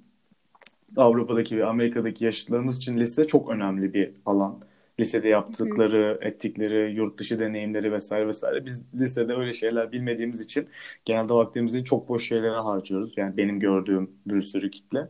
Avrupa'daki 0.97 1.59
ve 1.59 1.64
Amerika'daki 1.64 2.25
yaşıtlarımız 2.25 2.79
için 2.79 3.01
lise 3.01 3.27
çok 3.27 3.51
önemli 3.51 3.95
bir 3.95 4.11
alan. 4.27 4.61
Lisede 5.00 5.28
hı. 5.48 5.66
yaptıkları, 5.68 6.18
ettikleri, 6.22 6.94
yurt 6.94 7.18
dışı 7.18 7.38
deneyimleri 7.40 7.92
vesaire 7.92 8.26
vesaire. 8.28 8.66
Biz 8.66 8.85
lisede 8.94 9.35
öyle 9.35 9.52
şeyler 9.52 9.92
bilmediğimiz 9.92 10.40
için 10.40 10.68
genelde 11.05 11.35
vaktimizi 11.35 11.85
çok 11.85 12.09
boş 12.09 12.28
şeylere 12.28 12.57
harcıyoruz. 12.57 13.18
Yani 13.18 13.37
benim 13.37 13.61
gördüğüm 13.61 14.11
bir 14.26 14.42
sürü 14.42 14.70
kitle. 14.70 15.09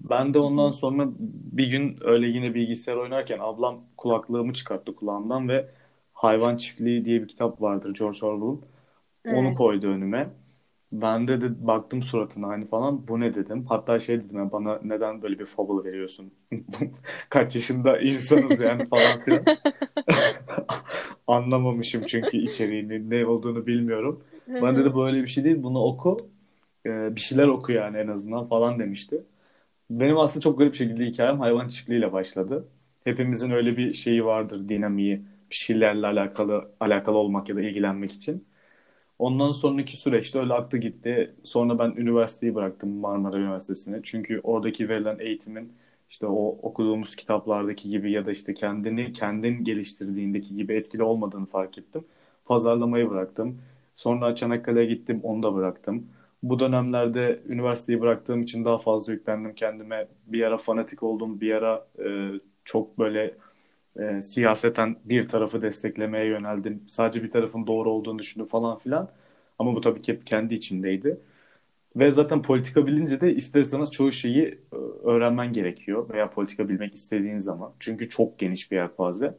Ben 0.00 0.34
de 0.34 0.38
ondan 0.38 0.70
sonra 0.70 1.08
bir 1.18 1.70
gün 1.70 1.98
öyle 2.00 2.26
yine 2.28 2.54
bilgisayar 2.54 2.96
oynarken 2.96 3.38
ablam 3.40 3.84
kulaklığımı 3.96 4.52
çıkarttı 4.52 4.96
kulağımdan 4.96 5.48
ve 5.48 5.68
Hayvan 6.14 6.56
Çiftliği 6.56 7.04
diye 7.04 7.22
bir 7.22 7.28
kitap 7.28 7.62
vardır 7.62 7.94
George 7.94 8.18
Orwell'ın. 8.26 8.62
Onu 9.28 9.54
Evet. 9.54 9.54
koydu 9.54 9.86
önüme. 9.88 10.30
Ben 10.92 11.28
de, 11.28 11.40
de 11.40 11.66
baktım 11.66 12.02
suratına 12.02 12.48
hani 12.48 12.68
falan 12.68 13.08
bu 13.08 13.20
ne 13.20 13.34
dedim. 13.34 13.66
Hatta 13.66 13.98
şey 13.98 14.24
dedim 14.24 14.36
ya 14.38 14.52
bana 14.52 14.80
neden 14.82 15.22
böyle 15.22 15.38
bir 15.38 15.46
fable 15.46 15.90
veriyorsun? 15.90 16.32
Kaç 17.30 17.54
yaşında 17.56 17.98
insanız 18.00 18.60
yani 18.60 18.88
falan 18.88 19.20
filan. 19.22 19.46
Anlamamışım 21.26 22.04
çünkü 22.04 22.36
içeriğini 22.36 23.10
ne 23.10 23.26
olduğunu 23.26 23.66
bilmiyorum. 23.66 24.24
Ben 24.60 24.76
dedi 24.76 24.94
böyle 24.96 25.22
bir 25.22 25.28
şey 25.28 25.44
değil 25.44 25.62
bunu 25.62 25.78
oku. 25.84 26.16
Ee, 26.86 27.16
bir 27.16 27.20
şeyler 27.20 27.48
oku 27.48 27.72
yani 27.72 27.96
en 27.98 28.08
azından 28.08 28.48
falan 28.48 28.78
demişti. 28.78 29.24
Benim 29.90 30.18
aslında 30.18 30.42
çok 30.44 30.58
garip 30.58 30.74
şekilde 30.74 31.06
hikayem 31.06 31.40
hayvan 31.40 31.68
çiftliğiyle 31.68 32.12
başladı. 32.12 32.68
hepimizin 33.04 33.50
öyle 33.50 33.76
bir 33.76 33.92
şeyi 33.94 34.24
vardır 34.24 34.68
dinamiği 34.68 35.22
bir 35.50 35.56
şeylerle 35.56 36.06
alakalı 36.06 36.72
alakalı 36.80 37.16
olmak 37.18 37.48
ya 37.48 37.56
da 37.56 37.62
ilgilenmek 37.62 38.12
için. 38.12 38.47
Ondan 39.18 39.50
sonraki 39.52 39.96
süreçte 39.96 40.38
öyle 40.38 40.52
aktı 40.54 40.76
gitti. 40.76 41.34
Sonra 41.44 41.78
ben 41.78 41.90
üniversiteyi 41.96 42.54
bıraktım 42.54 42.90
Marmara 43.00 43.36
Üniversitesi'ne. 43.38 44.00
Çünkü 44.02 44.40
oradaki 44.42 44.88
verilen 44.88 45.18
eğitimin 45.18 45.72
işte 46.10 46.26
o 46.26 46.46
okuduğumuz 46.62 47.16
kitaplardaki 47.16 47.90
gibi 47.90 48.12
ya 48.12 48.26
da 48.26 48.32
işte 48.32 48.54
kendini 48.54 49.12
kendin 49.12 49.64
geliştirdiğindeki 49.64 50.56
gibi 50.56 50.74
etkili 50.74 51.02
olmadığını 51.02 51.46
fark 51.46 51.78
ettim. 51.78 52.04
Pazarlamayı 52.44 53.10
bıraktım. 53.10 53.62
Sonra 53.96 54.34
Çanakkale'ye 54.34 54.86
gittim, 54.86 55.20
onu 55.22 55.42
da 55.42 55.54
bıraktım. 55.54 56.06
Bu 56.42 56.58
dönemlerde 56.60 57.42
üniversiteyi 57.48 58.00
bıraktığım 58.00 58.42
için 58.42 58.64
daha 58.64 58.78
fazla 58.78 59.12
yüklendim 59.12 59.54
kendime. 59.54 60.08
Bir 60.26 60.42
ara 60.42 60.58
fanatik 60.58 61.02
oldum, 61.02 61.40
bir 61.40 61.52
ara 61.52 61.86
e, 62.04 62.30
çok 62.64 62.98
böyle 62.98 63.34
e, 63.98 64.22
siyaseten 64.22 64.96
bir 65.04 65.26
tarafı 65.28 65.62
desteklemeye 65.62 66.24
yöneldim. 66.26 66.84
Sadece 66.88 67.22
bir 67.22 67.30
tarafın 67.30 67.66
doğru 67.66 67.90
olduğunu 67.90 68.18
düşündüm 68.18 68.46
falan 68.46 68.78
filan. 68.78 69.10
Ama 69.58 69.74
bu 69.74 69.80
tabii 69.80 70.02
ki 70.02 70.12
hep 70.12 70.26
kendi 70.26 70.54
içimdeydi. 70.54 71.20
Ve 71.96 72.12
zaten 72.12 72.42
politika 72.42 72.86
bilince 72.86 73.20
de 73.20 73.34
isterseniz 73.34 73.90
çoğu 73.92 74.12
şeyi 74.12 74.44
e, 74.72 74.76
öğrenmen 75.04 75.52
gerekiyor 75.52 76.08
veya 76.10 76.30
politika 76.30 76.68
bilmek 76.68 76.94
istediğin 76.94 77.38
zaman. 77.38 77.72
Çünkü 77.80 78.08
çok 78.08 78.38
geniş 78.38 78.70
bir 78.72 78.76
yelpaze. 78.76 79.38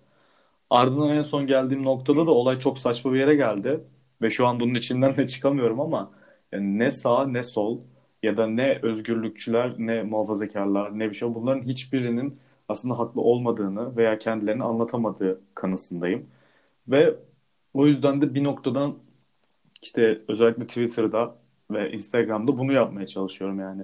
Ardından 0.69 1.09
en 1.09 1.21
son 1.23 1.47
geldiğim 1.47 1.83
noktada 1.85 2.25
da 2.27 2.31
olay 2.31 2.59
çok 2.59 2.77
saçma 2.79 3.13
bir 3.13 3.19
yere 3.19 3.35
geldi. 3.35 3.79
Ve 4.21 4.29
şu 4.29 4.47
an 4.47 4.59
bunun 4.59 4.75
içinden 4.75 5.17
de 5.17 5.27
çıkamıyorum 5.27 5.79
ama 5.79 6.11
yani 6.51 6.79
ne 6.79 6.91
sağ 6.91 7.27
ne 7.27 7.43
sol 7.43 7.79
ya 8.23 8.37
da 8.37 8.47
ne 8.47 8.79
özgürlükçüler 8.83 9.75
ne 9.77 10.03
muhafazakarlar 10.03 10.99
ne 10.99 11.09
bir 11.09 11.15
şey 11.15 11.35
bunların 11.35 11.61
hiçbirinin 11.63 12.39
aslında 12.69 12.99
haklı 12.99 13.21
olmadığını 13.21 13.97
veya 13.97 14.17
kendilerini 14.17 14.63
anlatamadığı 14.63 15.41
kanısındayım. 15.55 16.27
Ve 16.87 17.15
o 17.73 17.87
yüzden 17.87 18.21
de 18.21 18.33
bir 18.35 18.43
noktadan 18.43 18.95
işte 19.81 20.21
özellikle 20.27 20.67
Twitter'da 20.67 21.35
ve 21.71 21.91
Instagram'da 21.91 22.57
bunu 22.57 22.73
yapmaya 22.73 23.07
çalışıyorum 23.07 23.59
yani. 23.59 23.83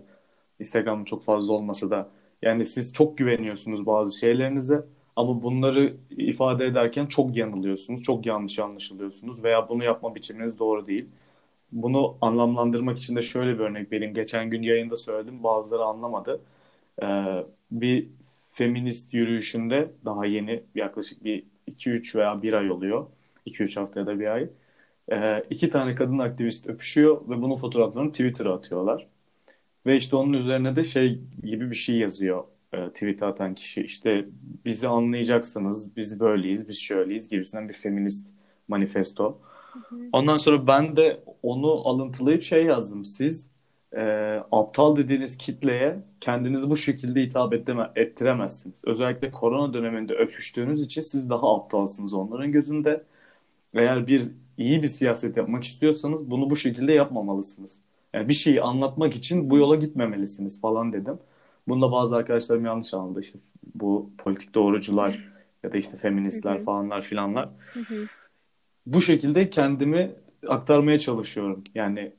Instagram 0.60 1.06
çok 1.06 1.24
fazla 1.24 1.54
olmasa 1.54 1.90
da 1.90 2.10
yani 2.42 2.66
siz 2.66 2.94
çok 2.94 3.18
güveniyorsunuz 3.18 3.86
bazı 3.86 4.20
şeylerinize 4.20 4.86
ama 5.16 5.44
bunları 5.44 5.98
ifade 6.10 6.66
ederken 6.66 7.06
çok 7.06 7.36
yanılıyorsunuz, 7.38 8.04
çok 8.04 8.26
yanlış 8.26 8.60
anlaşılıyorsunuz 8.60 9.44
veya 9.44 9.70
bunu 9.70 9.84
yapma 9.84 10.16
biçiminiz 10.16 10.60
doğru 10.60 10.88
değil. 10.88 11.10
Bunu 11.72 12.18
anlamlandırmak 12.22 12.98
için 12.98 13.16
de 13.16 13.22
şöyle 13.22 13.54
bir 13.54 13.60
örnek 13.60 13.92
vereyim. 13.92 14.14
Geçen 14.14 14.50
gün 14.50 14.62
yayında 14.62 14.96
söyledim, 14.96 15.44
bazıları 15.44 15.84
anlamadı. 15.84 16.42
Ee, 17.04 17.06
bir 17.72 18.10
feminist 18.56 19.14
yürüyüşünde 19.14 19.92
daha 20.06 20.26
yeni 20.26 20.64
yaklaşık 20.76 21.24
bir 21.24 21.44
2-3 21.68 22.16
veya 22.16 22.42
1 22.42 22.54
ay 22.54 22.72
oluyor. 22.72 23.08
2-3 23.46 23.80
hafta 23.80 24.00
ya 24.00 24.08
da 24.08 24.20
bir 24.20 24.30
ay. 24.30 24.50
Ee, 25.12 25.44
iki 25.50 25.70
tane 25.70 25.96
kadın 25.96 26.20
aktivist 26.20 26.68
öpüşüyor 26.68 27.30
ve 27.30 27.42
bunun 27.42 27.56
fotoğraflarını 27.56 28.12
Twitter'a 28.12 28.54
atıyorlar. 28.56 29.08
Ve 29.86 29.96
işte 29.98 30.16
onun 30.16 30.34
üzerine 30.34 30.76
de 30.76 30.84
şey 30.84 31.20
gibi 31.44 31.72
bir 31.72 31.76
şey 31.76 31.96
yazıyor 31.96 32.44
e, 32.74 32.90
tweet'e 32.90 33.26
atan 33.26 33.56
kişi. 33.56 33.82
İşte 33.82 34.26
bizi 34.66 34.88
anlayacaksınız, 34.88 35.96
biz 35.98 36.20
böyleyiz, 36.20 36.68
biz 36.68 36.80
şöyleyiz 36.80 37.30
gibisinden 37.30 37.70
bir 37.70 37.74
feminist 37.74 38.30
manifesto. 38.68 39.40
Ondan 40.14 40.38
sonra 40.38 40.68
ben 40.68 40.96
de 40.96 41.24
onu 41.44 41.88
alıntılayıp 41.88 42.44
şey 42.44 42.66
yazdım. 42.66 43.06
Siz 43.06 43.50
e, 43.96 44.02
aptal 44.52 44.96
dediğiniz 44.96 45.38
kitleye 45.38 46.00
kendinizi 46.22 46.70
bu 46.70 46.78
şekilde 46.78 47.22
hitap 47.22 47.54
ettireme, 47.54 47.92
ettiremezsiniz. 47.96 48.84
Özellikle 48.86 49.32
korona 49.32 49.74
döneminde 49.74 50.14
öpüştüğünüz 50.14 50.82
için 50.82 51.02
siz 51.02 51.30
daha 51.30 51.56
aptalsınız 51.56 52.14
onların 52.14 52.52
gözünde. 52.52 53.04
Eğer 53.74 54.08
bir 54.08 54.24
iyi 54.58 54.84
bir 54.84 54.88
siyaset 54.88 55.38
yapmak 55.38 55.64
istiyorsanız 55.64 56.32
bunu 56.32 56.50
bu 56.50 56.56
şekilde 56.56 56.94
yapmamalısınız. 56.94 57.82
Yani 58.14 58.30
bir 58.30 58.34
şeyi 58.34 58.62
anlatmak 58.62 59.16
için 59.16 59.50
bu 59.50 59.58
yola 59.58 59.76
gitmemelisiniz 59.76 60.62
falan 60.62 60.94
dedim. 60.94 61.20
Bunda 61.68 61.92
bazı 61.92 62.16
arkadaşlarım 62.16 62.66
yanlış 62.66 62.94
anladı. 62.94 63.20
İşte 63.20 63.40
bu 63.76 64.10
politik 64.18 64.56
doğrucular 64.56 65.34
ya 65.64 65.74
da 65.74 65.78
işte 65.78 65.98
feministler 65.98 66.64
falanlar 66.64 67.02
filanlar. 67.02 67.50
Bu 68.86 69.02
şekilde 69.02 69.50
kendimi 69.50 70.12
aktarmaya 70.48 70.98
çalışıyorum. 70.98 71.64
Yani 71.76 72.12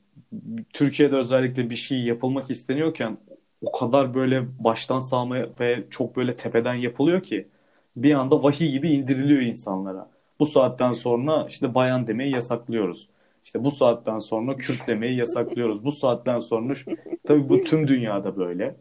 Türkiye'de 0.73 1.15
özellikle 1.15 1.69
bir 1.69 1.75
şey 1.75 2.01
yapılmak 2.01 2.49
isteniyorken 2.49 3.17
o 3.61 3.71
kadar 3.71 4.13
böyle 4.13 4.45
baştan 4.59 4.99
sağma 4.99 5.35
ve 5.59 5.83
çok 5.89 6.15
böyle 6.15 6.35
tepeden 6.35 6.73
yapılıyor 6.73 7.23
ki 7.23 7.47
bir 7.95 8.13
anda 8.13 8.43
vahiy 8.43 8.71
gibi 8.71 8.91
indiriliyor 8.91 9.41
insanlara. 9.41 10.09
Bu 10.39 10.45
saatten 10.45 10.91
sonra 10.91 11.45
işte 11.49 11.75
bayan 11.75 12.07
demeyi 12.07 12.33
yasaklıyoruz. 12.33 13.09
İşte 13.43 13.63
bu 13.63 13.71
saatten 13.71 14.19
sonra 14.19 14.55
Kürt 14.57 14.87
demeyi 14.87 15.17
yasaklıyoruz. 15.17 15.85
Bu 15.85 15.91
saatten 15.91 16.39
sonra 16.39 16.73
tabii 17.27 17.49
bu 17.49 17.61
tüm 17.61 17.87
dünyada 17.87 18.37
böyle. 18.37 18.75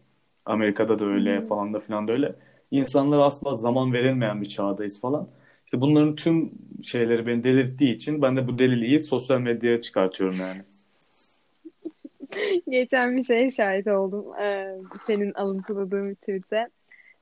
Amerika'da 0.46 0.98
da 0.98 1.04
öyle 1.04 1.46
falan 1.46 1.74
da 1.74 1.80
filan 1.80 2.08
da 2.08 2.12
öyle. 2.12 2.34
İnsanlara 2.70 3.24
asla 3.24 3.56
zaman 3.56 3.92
verilmeyen 3.92 4.40
bir 4.42 4.48
çağdayız 4.48 5.00
falan. 5.00 5.28
İşte 5.66 5.80
bunların 5.80 6.14
tüm 6.16 6.52
şeyleri 6.82 7.26
beni 7.26 7.44
delirttiği 7.44 7.94
için 7.94 8.22
ben 8.22 8.36
de 8.36 8.48
bu 8.48 8.58
deliliği 8.58 9.00
sosyal 9.00 9.40
medyaya 9.40 9.80
çıkartıyorum 9.80 10.36
yani. 10.40 10.62
Geçen 12.68 13.16
bir 13.16 13.22
şeye 13.22 13.50
şahit 13.50 13.86
oldum. 13.86 14.40
Ee, 14.40 14.76
senin 15.06 15.32
alıntıladığın 15.32 16.10
bir 16.10 16.14
tweet'e. 16.14 16.68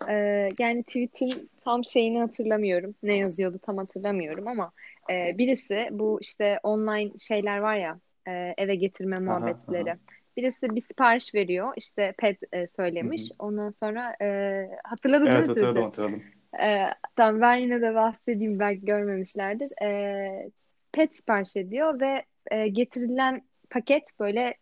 Ee, 0.09 0.49
yani 0.59 0.83
tweet'in 0.83 1.51
tam 1.65 1.85
şeyini 1.85 2.19
hatırlamıyorum. 2.19 2.95
Ne 3.03 3.17
yazıyordu 3.17 3.59
tam 3.63 3.77
hatırlamıyorum 3.77 4.49
ama 4.49 4.73
e, 5.11 5.39
birisi 5.39 5.89
bu 5.91 6.19
işte 6.21 6.61
online 6.63 7.11
şeyler 7.19 7.59
var 7.59 7.77
ya 7.77 7.99
e, 8.29 8.55
eve 8.59 8.75
getirme 8.75 9.17
muhabbetleri. 9.21 9.91
Aha, 9.91 9.91
aha. 9.91 10.15
Birisi 10.37 10.75
bir 10.75 10.81
sipariş 10.81 11.35
veriyor. 11.35 11.73
İşte 11.77 12.15
pet 12.19 12.39
e, 12.53 12.67
söylemiş. 12.67 13.23
Hı 13.23 13.35
hı. 13.35 13.47
Ondan 13.47 13.71
sonra 13.71 14.17
e, 14.23 14.69
hatırladın 14.85 15.27
evet, 15.27 15.35
mi? 15.35 15.39
Evet 15.39 15.49
hatırladım 15.49 15.83
hatırladım. 15.83 16.23
E, 16.63 16.87
tamam 17.17 17.41
ben 17.41 17.57
yine 17.57 17.81
de 17.81 17.95
bahsedeyim 17.95 18.59
belki 18.59 18.85
görmemişlerdir. 18.85 19.83
E, 19.83 20.51
pet 20.93 21.17
sipariş 21.17 21.57
ediyor 21.57 22.01
ve 22.01 22.25
e, 22.51 22.69
getirilen 22.69 23.43
paket 23.71 24.05
böyle 24.21 24.55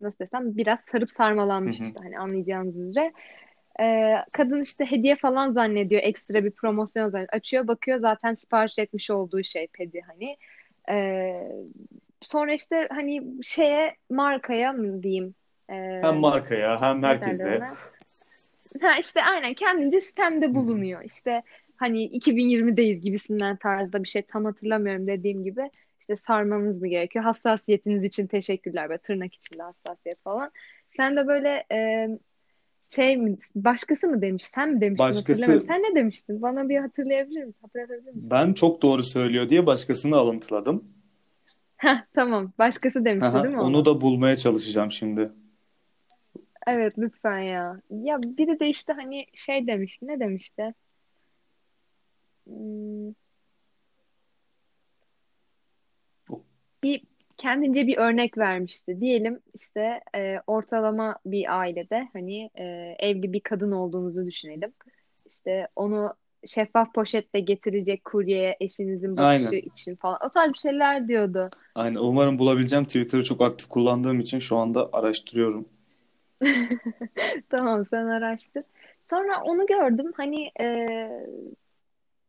nasıl 0.00 0.18
desem 0.18 0.56
biraz 0.56 0.80
sarıp 0.80 1.12
sarmalanmış 1.12 1.80
işte 1.80 2.00
hani 2.02 2.18
anlayacağınız 2.18 2.80
üzere. 2.80 3.12
Ee, 3.80 4.14
kadın 4.32 4.62
işte 4.62 4.90
hediye 4.90 5.16
falan 5.16 5.52
zannediyor 5.52 6.02
ekstra 6.04 6.44
bir 6.44 6.50
promosyon 6.50 7.10
zannediyor. 7.10 7.34
Açıyor 7.34 7.68
bakıyor 7.68 8.00
zaten 8.00 8.34
sipariş 8.34 8.78
etmiş 8.78 9.10
olduğu 9.10 9.42
şey 9.42 9.66
pedi 9.72 10.00
hani. 10.08 10.36
Ee, 10.90 11.42
sonra 12.22 12.54
işte 12.54 12.88
hani 12.90 13.22
şeye 13.42 13.94
markaya 14.10 14.72
mı 14.72 15.02
diyeyim? 15.02 15.34
Ee, 15.70 16.00
hem 16.02 16.16
markaya 16.16 16.80
hem 16.80 17.02
herkese. 17.02 17.60
Ha 18.80 18.98
işte 19.00 19.22
aynen 19.22 19.54
kendince 19.54 20.00
sistemde 20.00 20.54
bulunuyor. 20.54 21.02
İşte 21.04 21.42
hani 21.76 22.04
2020'deyiz 22.04 23.00
gibisinden 23.00 23.56
tarzda 23.56 24.02
bir 24.04 24.08
şey 24.08 24.22
tam 24.22 24.44
hatırlamıyorum 24.44 25.06
dediğim 25.06 25.44
gibi 25.44 25.70
işte 26.08 26.16
sarmanız 26.16 26.80
mı 26.80 26.88
gerekiyor? 26.88 27.24
Hassasiyetiniz 27.24 28.04
için 28.04 28.26
teşekkürler 28.26 28.90
ve 28.90 28.98
tırnak 28.98 29.34
içinde 29.34 29.62
hassasiyet 29.62 30.22
falan. 30.22 30.50
Sen 30.96 31.16
de 31.16 31.26
böyle 31.26 31.64
e, 31.72 32.08
şey 32.90 33.16
mi 33.16 33.36
başkası 33.54 34.08
mı 34.08 34.22
demiş? 34.22 34.44
Sen 34.44 34.74
mi 34.74 34.80
demiştin? 34.80 35.08
Başkası... 35.08 35.60
Sen 35.60 35.82
ne 35.82 35.94
demiştin? 35.94 36.42
Bana 36.42 36.68
bir 36.68 36.76
hatırlayabilir 36.76 37.44
misin? 37.44 37.60
Hatırlatabilir 37.62 38.12
misin? 38.12 38.30
Ben 38.30 38.52
çok 38.52 38.82
doğru 38.82 39.02
söylüyor 39.02 39.48
diye 39.48 39.66
başkasını 39.66 40.16
alıntıladım. 40.16 40.84
Heh, 41.76 41.98
tamam. 42.14 42.52
Başkası 42.58 43.04
demişti 43.04 43.36
Aha, 43.36 43.44
değil 43.44 43.54
mi? 43.54 43.60
Onu 43.60 43.84
da 43.84 44.00
bulmaya 44.00 44.36
çalışacağım 44.36 44.92
şimdi. 44.92 45.30
Evet 46.66 46.98
lütfen 46.98 47.40
ya. 47.40 47.80
Ya 47.90 48.18
biri 48.22 48.60
de 48.60 48.68
işte 48.68 48.92
hani 48.92 49.26
şey 49.34 49.66
demişti. 49.66 50.06
Ne 50.06 50.20
demişti? 50.20 50.74
Hmm, 52.46 53.12
bir 56.82 57.02
kendince 57.36 57.86
bir 57.86 57.96
örnek 57.96 58.38
vermişti. 58.38 59.00
Diyelim 59.00 59.40
işte 59.54 60.00
e, 60.16 60.36
ortalama 60.46 61.16
bir 61.26 61.58
ailede 61.58 62.08
hani 62.12 62.50
e, 62.54 62.64
evli 62.98 63.32
bir 63.32 63.40
kadın 63.40 63.72
olduğunuzu 63.72 64.26
düşünelim. 64.26 64.72
İşte 65.26 65.68
onu 65.76 66.14
şeffaf 66.46 66.94
poşetle 66.94 67.40
getirecek 67.40 68.04
kuryeye 68.04 68.56
eşinizin 68.60 69.16
bakışı 69.16 69.48
Aynen. 69.48 69.62
için 69.74 69.96
falan. 69.96 70.18
O 70.26 70.28
tarz 70.28 70.52
bir 70.52 70.58
şeyler 70.58 71.08
diyordu. 71.08 71.50
Aynen. 71.74 71.98
Umarım 71.98 72.38
bulabileceğim. 72.38 72.84
Twitter'ı 72.84 73.24
çok 73.24 73.40
aktif 73.40 73.68
kullandığım 73.68 74.20
için 74.20 74.38
şu 74.38 74.56
anda 74.56 74.88
araştırıyorum. 74.92 75.68
tamam 77.50 77.86
sen 77.90 78.06
araştır. 78.06 78.64
Sonra 79.10 79.42
onu 79.42 79.66
gördüm. 79.66 80.12
Hani 80.16 80.50
e, 80.60 80.86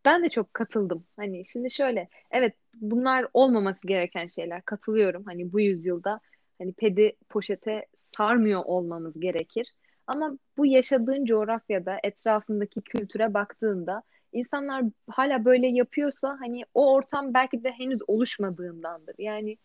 ben 0.06 0.24
de 0.24 0.30
çok 0.30 0.54
katıldım. 0.54 1.04
Hani 1.16 1.46
şimdi 1.52 1.72
şöyle, 1.72 2.08
evet 2.32 2.54
bunlar 2.82 3.26
olmaması 3.34 3.88
gereken 3.88 4.28
şeyler. 4.28 4.62
Katılıyorum. 4.62 5.24
Hani 5.24 5.54
bu 5.54 5.60
yüzyılda 5.60 6.20
hani 6.60 6.74
pedi 6.74 7.14
poşete 7.30 7.86
sarmıyor 8.18 8.62
olmamız 8.66 9.20
gerekir. 9.20 9.68
Ama 10.08 10.38
bu 10.58 10.66
yaşadığın 10.66 11.26
coğrafyada 11.26 11.98
etrafındaki 12.04 12.82
kültüre 12.82 13.34
baktığında 13.34 14.04
insanlar 14.34 14.84
hala 15.10 15.46
böyle 15.46 15.68
yapıyorsa 15.68 16.38
hani 16.40 16.64
o 16.74 16.94
ortam 16.94 17.34
belki 17.34 17.64
de 17.64 17.72
henüz 17.72 18.00
oluşmadığındandır. 18.08 19.16
Yani 19.18 19.58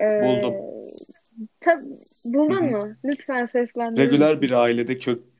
e, 0.00 0.22
Buldum. 0.22 0.54
tab 1.60 1.82
buldun 2.24 2.70
mu? 2.70 2.94
Lütfen 3.04 3.46
seslendirir 3.46 4.06
Regüler 4.06 4.42
bir 4.42 4.50
ailede 4.50 4.98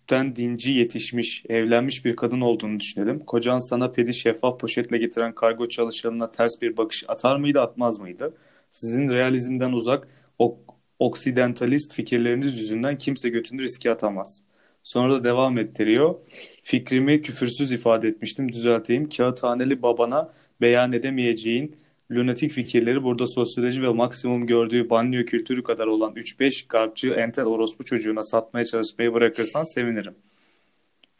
kökten 0.09 0.37
dinci 0.37 0.73
yetişmiş, 0.73 1.44
evlenmiş 1.49 2.05
bir 2.05 2.16
kadın 2.16 2.40
olduğunu 2.40 2.81
düşünelim. 2.81 3.18
Kocan 3.18 3.59
sana 3.59 3.92
pedi 3.92 4.14
şeffaf 4.14 4.61
poşetle 4.61 4.99
getiren 4.99 5.35
kargo 5.35 5.68
çalışanına 5.68 6.33
ters 6.33 6.62
bir 6.62 6.77
bakış 6.77 7.05
atar 7.09 7.37
mıydı, 7.37 7.61
atmaz 7.61 8.01
mıydı? 8.01 8.35
Sizin 8.71 9.09
realizmden 9.11 9.73
uzak, 9.73 10.09
ok 10.38 10.59
oksidentalist 10.99 11.92
fikirleriniz 11.94 12.59
yüzünden 12.59 12.99
kimse 12.99 13.29
götünü 13.29 13.62
riske 13.62 13.90
atamaz. 13.90 14.42
Sonra 14.83 15.14
da 15.14 15.25
devam 15.25 15.59
ettiriyor. 15.59 16.14
Fikrimi 16.62 17.21
küfürsüz 17.21 17.73
ifade 17.73 18.09
etmiştim, 18.09 18.53
düzelteyim. 18.53 19.09
Kağıthaneli 19.09 19.83
babana 19.83 20.33
beyan 20.61 20.92
edemeyeceğin 20.92 21.77
lunatik 22.11 22.51
fikirleri 22.51 23.03
burada 23.05 23.27
sosyoloji 23.27 23.83
ve 23.83 23.88
maksimum 23.88 24.47
gördüğü 24.47 24.90
banliyö 24.90 25.25
kültürü 25.25 25.62
kadar 25.62 25.87
olan 25.87 26.12
3-5 26.12 26.66
garpçı 26.68 27.09
entel 27.09 27.44
orospu 27.44 27.85
çocuğuna 27.85 28.23
satmaya 28.23 28.64
çalışmayı 28.64 29.14
bırakırsan 29.14 29.64
sevinirim. 29.64 30.14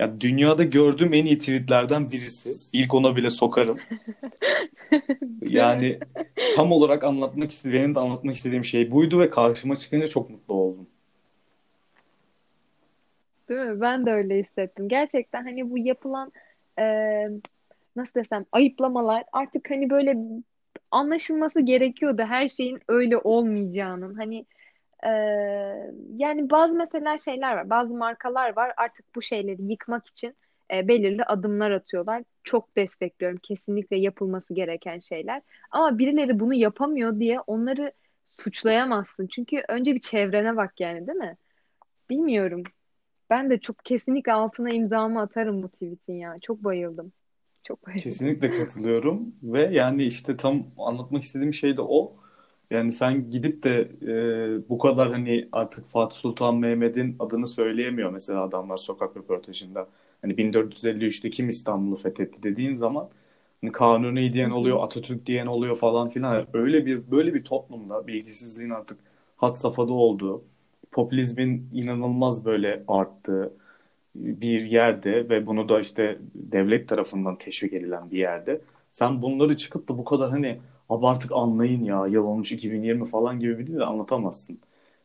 Ya 0.01 0.21
dünyada 0.21 0.65
gördüğüm 0.65 1.15
en 1.15 1.25
iyi 1.25 1.39
tweetlerden 1.39 2.05
birisi. 2.05 2.53
İlk 2.73 2.95
ona 2.95 3.17
bile 3.17 3.31
sokarım. 3.31 3.77
Yani 5.43 5.99
tam 6.57 6.73
olarak 6.73 7.05
anlatmak 7.05 7.51
istediğim, 7.51 7.83
benim 7.83 7.95
de 7.95 8.01
anlatmak 8.01 8.37
istediğim 8.37 8.65
şey 8.65 8.91
buydu 8.91 9.21
ve 9.21 9.31
karşıma 9.31 9.77
çıkınca 9.77 10.07
çok 10.07 10.31
mutlu 10.31 10.55
oldum. 10.55 10.87
Değil 13.49 13.61
mi? 13.61 13.81
Ben 13.81 14.07
de 14.07 14.11
öyle 14.11 14.39
hissettim. 14.39 14.89
Gerçekten 14.89 15.43
hani 15.45 15.71
bu 15.71 15.79
yapılan 15.79 16.33
e, 16.79 16.85
nasıl 17.97 18.15
desem 18.15 18.45
ayıplamalar 18.53 19.25
artık 19.33 19.71
hani 19.71 19.91
böyle 19.91 20.17
anlaşılması 20.91 21.61
gerekiyordu 21.61 22.23
her 22.23 22.49
şeyin 22.49 22.81
öyle 22.89 23.19
olmayacağının. 23.19 24.15
Hani 24.15 24.47
e, 25.07 25.11
yani 26.17 26.51
bazı 26.51 26.75
mesela 26.75 27.19
şeyler 27.19 27.57
var, 27.57 27.71
bazı 27.71 27.95
markalar 27.95 28.57
var 28.57 28.73
artık 28.77 29.15
bu 29.15 29.23
şeyleri 29.23 29.63
yıkmak 29.63 30.07
için 30.09 30.35
e, 30.75 30.89
belirli 30.89 31.25
adımlar 31.25 31.71
atıyorlar. 31.71 32.23
Çok 32.45 32.77
destekliyorum. 32.77 33.39
Kesinlikle 33.39 33.97
yapılması 33.99 34.55
gereken 34.55 34.99
şeyler. 34.99 35.43
Ama 35.71 35.99
birileri 35.99 36.41
bunu 36.41 36.55
yapamıyor 36.55 37.21
diye 37.21 37.41
onları 37.41 37.93
suçlayamazsın. 38.29 39.27
Çünkü 39.27 39.63
önce 39.69 39.95
bir 39.95 40.01
çevrene 40.01 40.57
bak 40.57 40.81
yani, 40.81 41.07
değil 41.07 41.19
mi? 41.19 41.37
Bilmiyorum. 42.11 42.63
Ben 43.31 43.51
de 43.51 43.61
çok 43.61 43.85
kesinlikle 43.85 44.33
altına 44.33 44.71
imzamı 44.71 45.21
atarım 45.21 45.63
bu 45.63 45.69
tweet'in 45.69 46.15
ya. 46.15 46.37
Çok 46.43 46.65
bayıldım. 46.65 47.13
Çok 47.69 47.87
bayıldım. 47.87 48.03
Kesinlikle 48.03 48.51
katılıyorum 48.59 49.35
ve 49.43 49.63
yani 49.63 50.05
işte 50.05 50.37
tam 50.37 50.67
anlatmak 50.79 51.23
istediğim 51.23 51.55
şey 51.55 51.77
de 51.77 51.81
o. 51.83 52.17
Yani 52.71 52.93
sen 52.93 53.31
gidip 53.31 53.63
de 53.65 53.91
e, 54.65 54.69
bu 54.69 54.79
kadar 54.79 55.13
hani 55.13 55.49
artık 55.53 55.87
Fatih 55.89 56.17
Sultan 56.17 56.57
Mehmet'in 56.57 57.17
adını 57.19 57.47
söyleyemiyor 57.47 58.11
mesela 58.11 58.43
adamlar 58.43 58.77
sokak 58.77 59.17
röportajında. 59.17 59.89
Hani 60.23 60.37
1453'te 60.39 61.31
kim 61.31 61.49
İstanbul'u 61.49 61.97
fethetti 61.97 62.43
dediğin 62.43 62.75
zaman 62.75 63.09
hani 63.61 63.73
Kanuni 63.73 64.33
diyen 64.33 64.51
oluyor. 64.51 64.85
Atatürk 64.85 65.27
diyen 65.27 65.47
oluyor 65.47 65.77
falan 65.77 66.09
filan. 66.09 66.35
Yani 66.35 66.47
öyle 66.55 66.87
bir 66.87 67.11
böyle 67.11 67.35
bir 67.35 67.45
toplumda 67.45 68.07
bilgisizliğin 68.07 68.71
artık 68.71 68.99
had 69.37 69.55
safhada 69.55 69.93
olduğu, 69.93 70.45
popülizmin 70.93 71.71
inanılmaz 71.73 72.45
böyle 72.45 72.85
arttığı 72.89 73.53
bir 74.21 74.65
yerde 74.65 75.29
ve 75.29 75.47
bunu 75.47 75.69
da 75.69 75.81
işte 75.81 76.19
devlet 76.35 76.89
tarafından 76.89 77.39
teşvik 77.39 77.73
edilen 77.73 78.11
bir 78.11 78.19
yerde 78.19 78.61
sen 78.91 79.23
bunları 79.23 79.57
çıkıp 79.57 79.89
da 79.89 79.99
bu 79.99 80.05
kadar 80.05 80.31
hani 80.31 80.61
abi 80.89 81.07
artık 81.07 81.33
anlayın 81.33 81.85
ya 81.85 82.07
yıl 82.07 82.25
olmuş 82.25 82.53
2020 82.53 83.07
falan 83.07 83.41
gibi 83.41 83.59
bir 83.59 83.67
dille 83.67 83.85
anlatamazsın. 83.85 84.61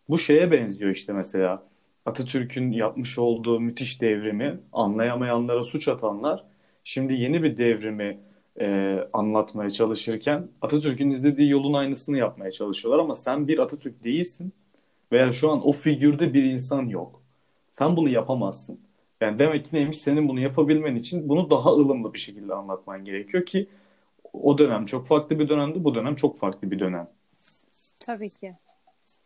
Bu 0.09 0.17
şeye 0.17 0.51
benziyor 0.51 0.91
işte 0.91 1.13
mesela 1.13 1.63
Atatürk'ün 2.05 2.71
yapmış 2.71 3.19
olduğu 3.19 3.59
müthiş 3.59 4.01
devrimi 4.01 4.59
anlayamayanlara 4.73 5.63
suç 5.63 5.87
atanlar 5.87 6.43
şimdi 6.83 7.13
yeni 7.13 7.43
bir 7.43 7.57
devrimi 7.57 8.19
e, 8.59 8.97
anlatmaya 9.13 9.69
çalışırken 9.69 10.47
Atatürk'ün 10.61 11.09
izlediği 11.11 11.49
yolun 11.49 11.73
aynısını 11.73 12.17
yapmaya 12.17 12.51
çalışıyorlar 12.51 12.99
ama 13.03 13.15
sen 13.15 13.47
bir 13.47 13.59
Atatürk 13.59 14.03
değilsin 14.03 14.53
veya 15.11 15.31
şu 15.31 15.51
an 15.51 15.67
o 15.67 15.71
figürde 15.71 16.33
bir 16.33 16.43
insan 16.43 16.85
yok. 16.87 17.21
Sen 17.73 17.97
bunu 17.97 18.09
yapamazsın. 18.09 18.79
Yani 19.23 19.39
demek 19.39 19.65
ki 19.65 19.75
neymiş 19.75 19.97
senin 19.97 20.27
bunu 20.29 20.39
yapabilmen 20.39 20.95
için 20.95 21.29
bunu 21.29 21.49
daha 21.49 21.69
ılımlı 21.69 22.13
bir 22.13 22.19
şekilde 22.19 22.53
anlatman 22.53 23.05
gerekiyor 23.05 23.45
ki 23.45 23.67
o 24.33 24.57
dönem 24.57 24.85
çok 24.85 25.07
farklı 25.07 25.39
bir 25.39 25.49
dönemdi, 25.49 25.83
bu 25.83 25.95
dönem 25.95 26.15
çok 26.15 26.37
farklı 26.37 26.71
bir 26.71 26.79
dönem. 26.79 27.09
Tabii 28.05 28.29
ki. 28.29 28.53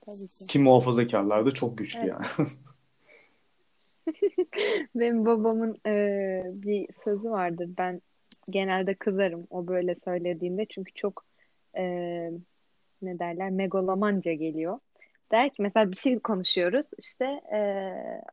Tabii 0.05 0.27
ki. 0.27 0.47
Ki 0.47 0.59
muhafazakarlar 0.59 1.45
da 1.45 1.51
çok 1.51 1.77
güçlü 1.77 1.99
Evet. 1.99 2.09
yani. 2.37 2.47
Benim 4.95 5.25
babamın 5.25 5.77
e, 5.85 6.43
bir 6.53 6.87
sözü 7.03 7.29
vardır. 7.29 7.69
Ben 7.77 8.01
genelde 8.49 8.93
kızarım 8.93 9.47
o 9.49 9.67
böyle 9.67 9.95
söylediğinde. 9.95 10.65
Çünkü 10.69 10.93
çok 10.93 11.25
e, 11.77 11.83
ne 13.01 13.19
derler 13.19 13.49
megalomanca 13.49 14.33
geliyor. 14.33 14.79
Der 15.31 15.49
ki 15.49 15.61
mesela 15.61 15.91
bir 15.91 15.95
şey 15.95 16.19
konuşuyoruz. 16.19 16.85
işte 16.97 17.25
e, 17.53 17.59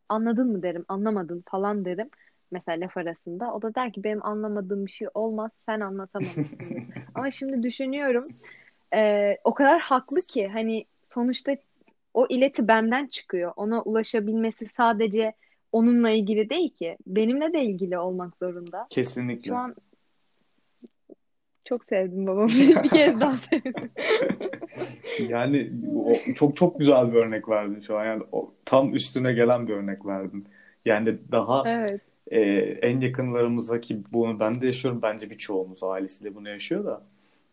anladın 0.08 0.52
mı 0.52 0.62
derim, 0.62 0.84
anlamadın 0.88 1.44
falan 1.50 1.84
derim. 1.84 2.10
Mesela 2.50 2.80
laf 2.80 2.96
arasında. 2.96 3.54
O 3.54 3.62
da 3.62 3.74
der 3.74 3.92
ki 3.92 4.04
benim 4.04 4.26
anlamadığım 4.26 4.86
bir 4.86 4.90
şey 4.90 5.08
olmaz. 5.14 5.50
Sen 5.66 5.80
anlatamamışsındır. 5.80 6.84
Ama 7.14 7.30
şimdi 7.30 7.62
düşünüyorum. 7.62 8.24
e, 8.94 9.36
o 9.44 9.54
kadar 9.54 9.80
haklı 9.80 10.22
ki 10.22 10.48
hani 10.48 10.84
sonuçta 11.14 11.56
o 12.14 12.26
ileti 12.28 12.68
benden 12.68 13.06
çıkıyor. 13.06 13.52
Ona 13.56 13.82
ulaşabilmesi 13.82 14.68
sadece 14.68 15.32
onunla 15.72 16.10
ilgili 16.10 16.50
değil 16.50 16.74
ki. 16.74 16.96
Benimle 17.06 17.52
de 17.52 17.64
ilgili 17.64 17.98
olmak 17.98 18.36
zorunda. 18.36 18.86
Kesinlikle. 18.90 19.48
Şu 19.48 19.56
an 19.56 19.74
çok 21.64 21.84
sevdim 21.84 22.26
babamı. 22.26 22.48
Bir 22.84 22.88
kez 22.88 23.20
daha 23.20 23.36
sevdim. 23.36 23.90
Yani 25.28 25.70
o, 25.96 26.32
çok 26.34 26.56
çok 26.56 26.78
güzel 26.78 27.12
bir 27.12 27.18
örnek 27.18 27.48
verdin 27.48 27.80
şu 27.80 27.98
an. 27.98 28.04
Yani 28.04 28.22
o, 28.32 28.54
tam 28.64 28.94
üstüne 28.94 29.32
gelen 29.32 29.68
bir 29.68 29.72
örnek 29.72 30.06
verdin. 30.06 30.46
Yani 30.84 31.18
daha 31.32 31.62
Evet. 31.70 32.00
e, 32.30 32.40
en 32.82 33.00
yakınlarımızdaki 33.00 34.02
bunu 34.12 34.40
ben 34.40 34.60
de 34.60 34.64
yaşıyorum. 34.66 35.02
Bence 35.02 35.30
birçoğumuz 35.30 35.82
ailesiyle 35.82 36.34
bunu 36.34 36.48
yaşıyor 36.48 36.84
da. 36.84 37.02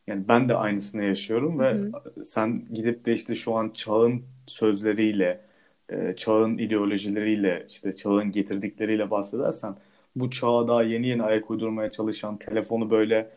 Yani 0.08 0.28
ben 0.28 0.50
de 0.50 0.56
aynısını 0.56 1.04
yaşıyorum 1.04 1.60
ve 1.60 1.74
hı. 1.74 1.92
sen 2.24 2.66
gidip 2.74 3.06
de 3.06 3.14
işte 3.14 3.36
şu 3.36 3.56
an 3.56 3.70
çağın 3.74 4.24
sözleriyle, 4.48 5.42
e, 5.90 6.16
çağın 6.16 6.58
ideolojileriyle, 6.58 7.66
işte 7.70 7.94
çağın 7.94 8.32
getirdikleriyle 8.32 9.12
bahsedersen 9.12 9.76
bu 10.16 10.32
çağa 10.32 10.68
daha 10.68 10.84
yeni 10.84 11.08
yeni 11.08 11.24
ayak 11.24 11.52
uydurmaya 11.52 11.92
çalışan, 11.92 12.38
telefonu 12.38 12.90
böyle 12.92 13.30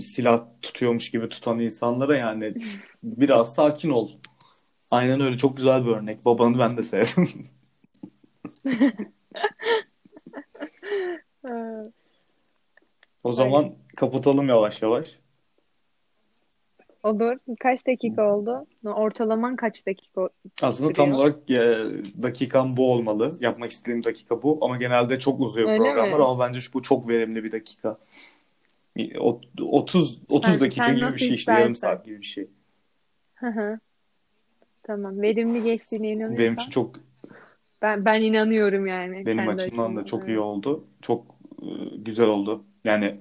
silah 0.00 0.46
tutuyormuş 0.62 1.10
gibi 1.10 1.28
tutan 1.28 1.58
insanlara 1.58 2.16
yani 2.16 2.54
biraz 3.02 3.54
sakin 3.54 3.90
ol. 3.90 4.10
Aynen 4.90 5.20
öyle. 5.20 5.36
Çok 5.36 5.56
güzel 5.56 5.86
bir 5.86 5.90
örnek. 5.90 6.24
Babanı 6.24 6.58
ben 6.58 6.76
de 6.76 6.82
sevdim. 6.82 7.28
O 13.24 13.32
zaman 13.32 13.64
Öyle. 13.64 13.74
kapatalım 13.96 14.48
yavaş 14.48 14.82
yavaş. 14.82 15.18
Olur. 17.02 17.36
Kaç 17.60 17.86
dakika 17.86 18.34
oldu? 18.34 18.66
Ortalaman 18.84 19.56
kaç 19.56 19.86
dakika 19.86 20.28
Aslında 20.62 20.92
tam 20.92 21.12
olarak 21.12 21.50
e, 21.50 21.78
dakikam 22.22 22.76
bu 22.76 22.92
olmalı. 22.92 23.36
Yapmak 23.40 23.70
istediğim 23.70 24.04
dakika 24.04 24.42
bu. 24.42 24.58
Ama 24.60 24.76
genelde 24.76 25.18
çok 25.18 25.40
uzuyor 25.40 25.68
Öyle 25.68 25.78
programlar 25.78 26.18
mi? 26.18 26.24
ama 26.24 26.38
bence 26.38 26.60
bu 26.74 26.82
çok 26.82 27.08
verimli 27.08 27.44
bir 27.44 27.52
dakika. 27.52 27.96
O- 29.20 29.40
30 29.60 30.18
30 30.28 30.50
Sen, 30.52 30.60
dakika 30.60 30.84
sen 30.86 30.96
gibi 30.96 31.12
bir 31.14 31.18
şey 31.18 31.34
işte 31.34 31.52
yarım 31.52 31.74
saat 31.76 32.04
gibi 32.04 32.18
bir 32.20 32.26
şey. 32.26 32.46
Hı 33.34 33.46
hı. 33.46 33.78
Tamam. 34.82 35.22
Verimli 35.22 35.62
geçtiğine 35.62 36.06
Benim 36.06 36.16
için 36.18 36.26
inanıyorsan 36.34 36.70
çok 36.70 36.94
ben 37.82 38.04
ben 38.04 38.22
inanıyorum 38.22 38.86
yani 38.86 39.26
benim 39.26 39.48
açımdan 39.48 39.96
da 39.96 40.04
çok 40.04 40.22
iyi 40.22 40.30
Evet. 40.30 40.38
oldu. 40.38 40.84
Çok 41.02 41.26
e, 41.62 41.66
güzel 41.96 42.26
oldu. 42.26 42.64
Yani 42.84 43.16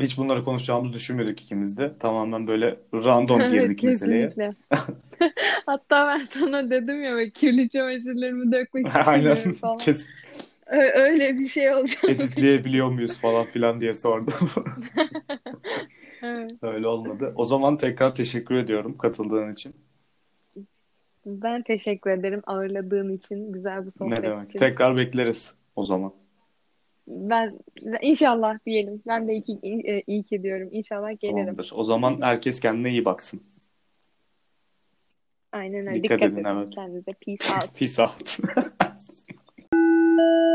hiç 0.00 0.18
bunları 0.18 0.44
konuşacağımızı 0.44 0.92
düşünmüyorduk 0.92 1.40
ikimiz 1.40 1.76
de. 1.78 1.98
Tamamen 1.98 2.46
böyle 2.46 2.78
random 2.94 3.40
Evet 3.42 3.52
girdik 3.52 3.82
meseleye. 3.82 4.28
kesinlikle. 4.28 4.54
Hatta 5.66 6.06
ben 6.06 6.24
sana 6.24 6.70
dedim 6.70 7.02
ya 7.02 7.30
kirli 7.30 7.68
çamaşırlarımı 7.68 8.52
dökmek 8.52 8.86
Aynen. 9.06 9.20
istemiyorum 9.20 9.52
falan. 9.52 9.78
Kes 9.78 10.06
Ö- 10.06 10.51
öyle 10.66 11.38
bir 11.38 11.48
şey 11.48 11.74
olacağını 11.74 12.14
editleyebiliyor 12.14 12.88
muyuz 12.88 13.20
falan 13.20 13.46
filan 13.46 13.80
diye 13.80 13.94
sordum. 13.94 14.34
Evet. 16.24 16.52
Öyle 16.62 16.86
olmadı. 16.86 17.32
O 17.36 17.44
zaman 17.44 17.76
tekrar 17.76 18.14
teşekkür 18.14 18.54
ediyorum 18.54 18.98
katıldığın 18.98 19.52
için. 19.52 19.74
Ben 21.26 21.62
teşekkür 21.62 22.10
ederim 22.10 22.42
ağırladığın 22.46 23.16
için, 23.16 23.52
güzel 23.52 23.86
bu 23.86 23.90
sohbet 23.90 24.18
Ne 24.18 24.22
demek? 24.22 24.48
için. 24.48 24.58
Tekrar 24.58 24.96
bekleriz 24.96 25.52
o 25.76 25.84
zaman. 25.84 26.12
Ben 27.06 27.50
inşallah 28.02 28.58
diyelim. 28.66 29.02
Ben 29.06 29.28
de 29.28 29.32
iyi 29.32 29.42
ki, 29.42 29.58
iyi, 29.62 30.02
iyi 30.06 30.22
ki 30.22 30.42
diyorum. 30.42 30.68
İnşallah 30.72 31.20
gelirim. 31.20 31.38
Tamamdır. 31.38 31.70
O 31.74 31.84
zaman 31.84 32.18
herkes 32.22 32.60
kendine 32.60 32.90
iyi 32.90 33.04
baksın. 33.04 33.42
Aynen 35.52 35.86
öyle. 35.86 36.02
Dikkat 36.02 36.20
Dikkat 36.20 36.32
edin, 36.32 36.36
edin 36.36 36.56
evet. 36.56 36.74
kendinize. 36.74 37.12
Peace 37.26 37.54
out. 37.54 37.78
Peace 37.78 38.02
out. 38.02 38.38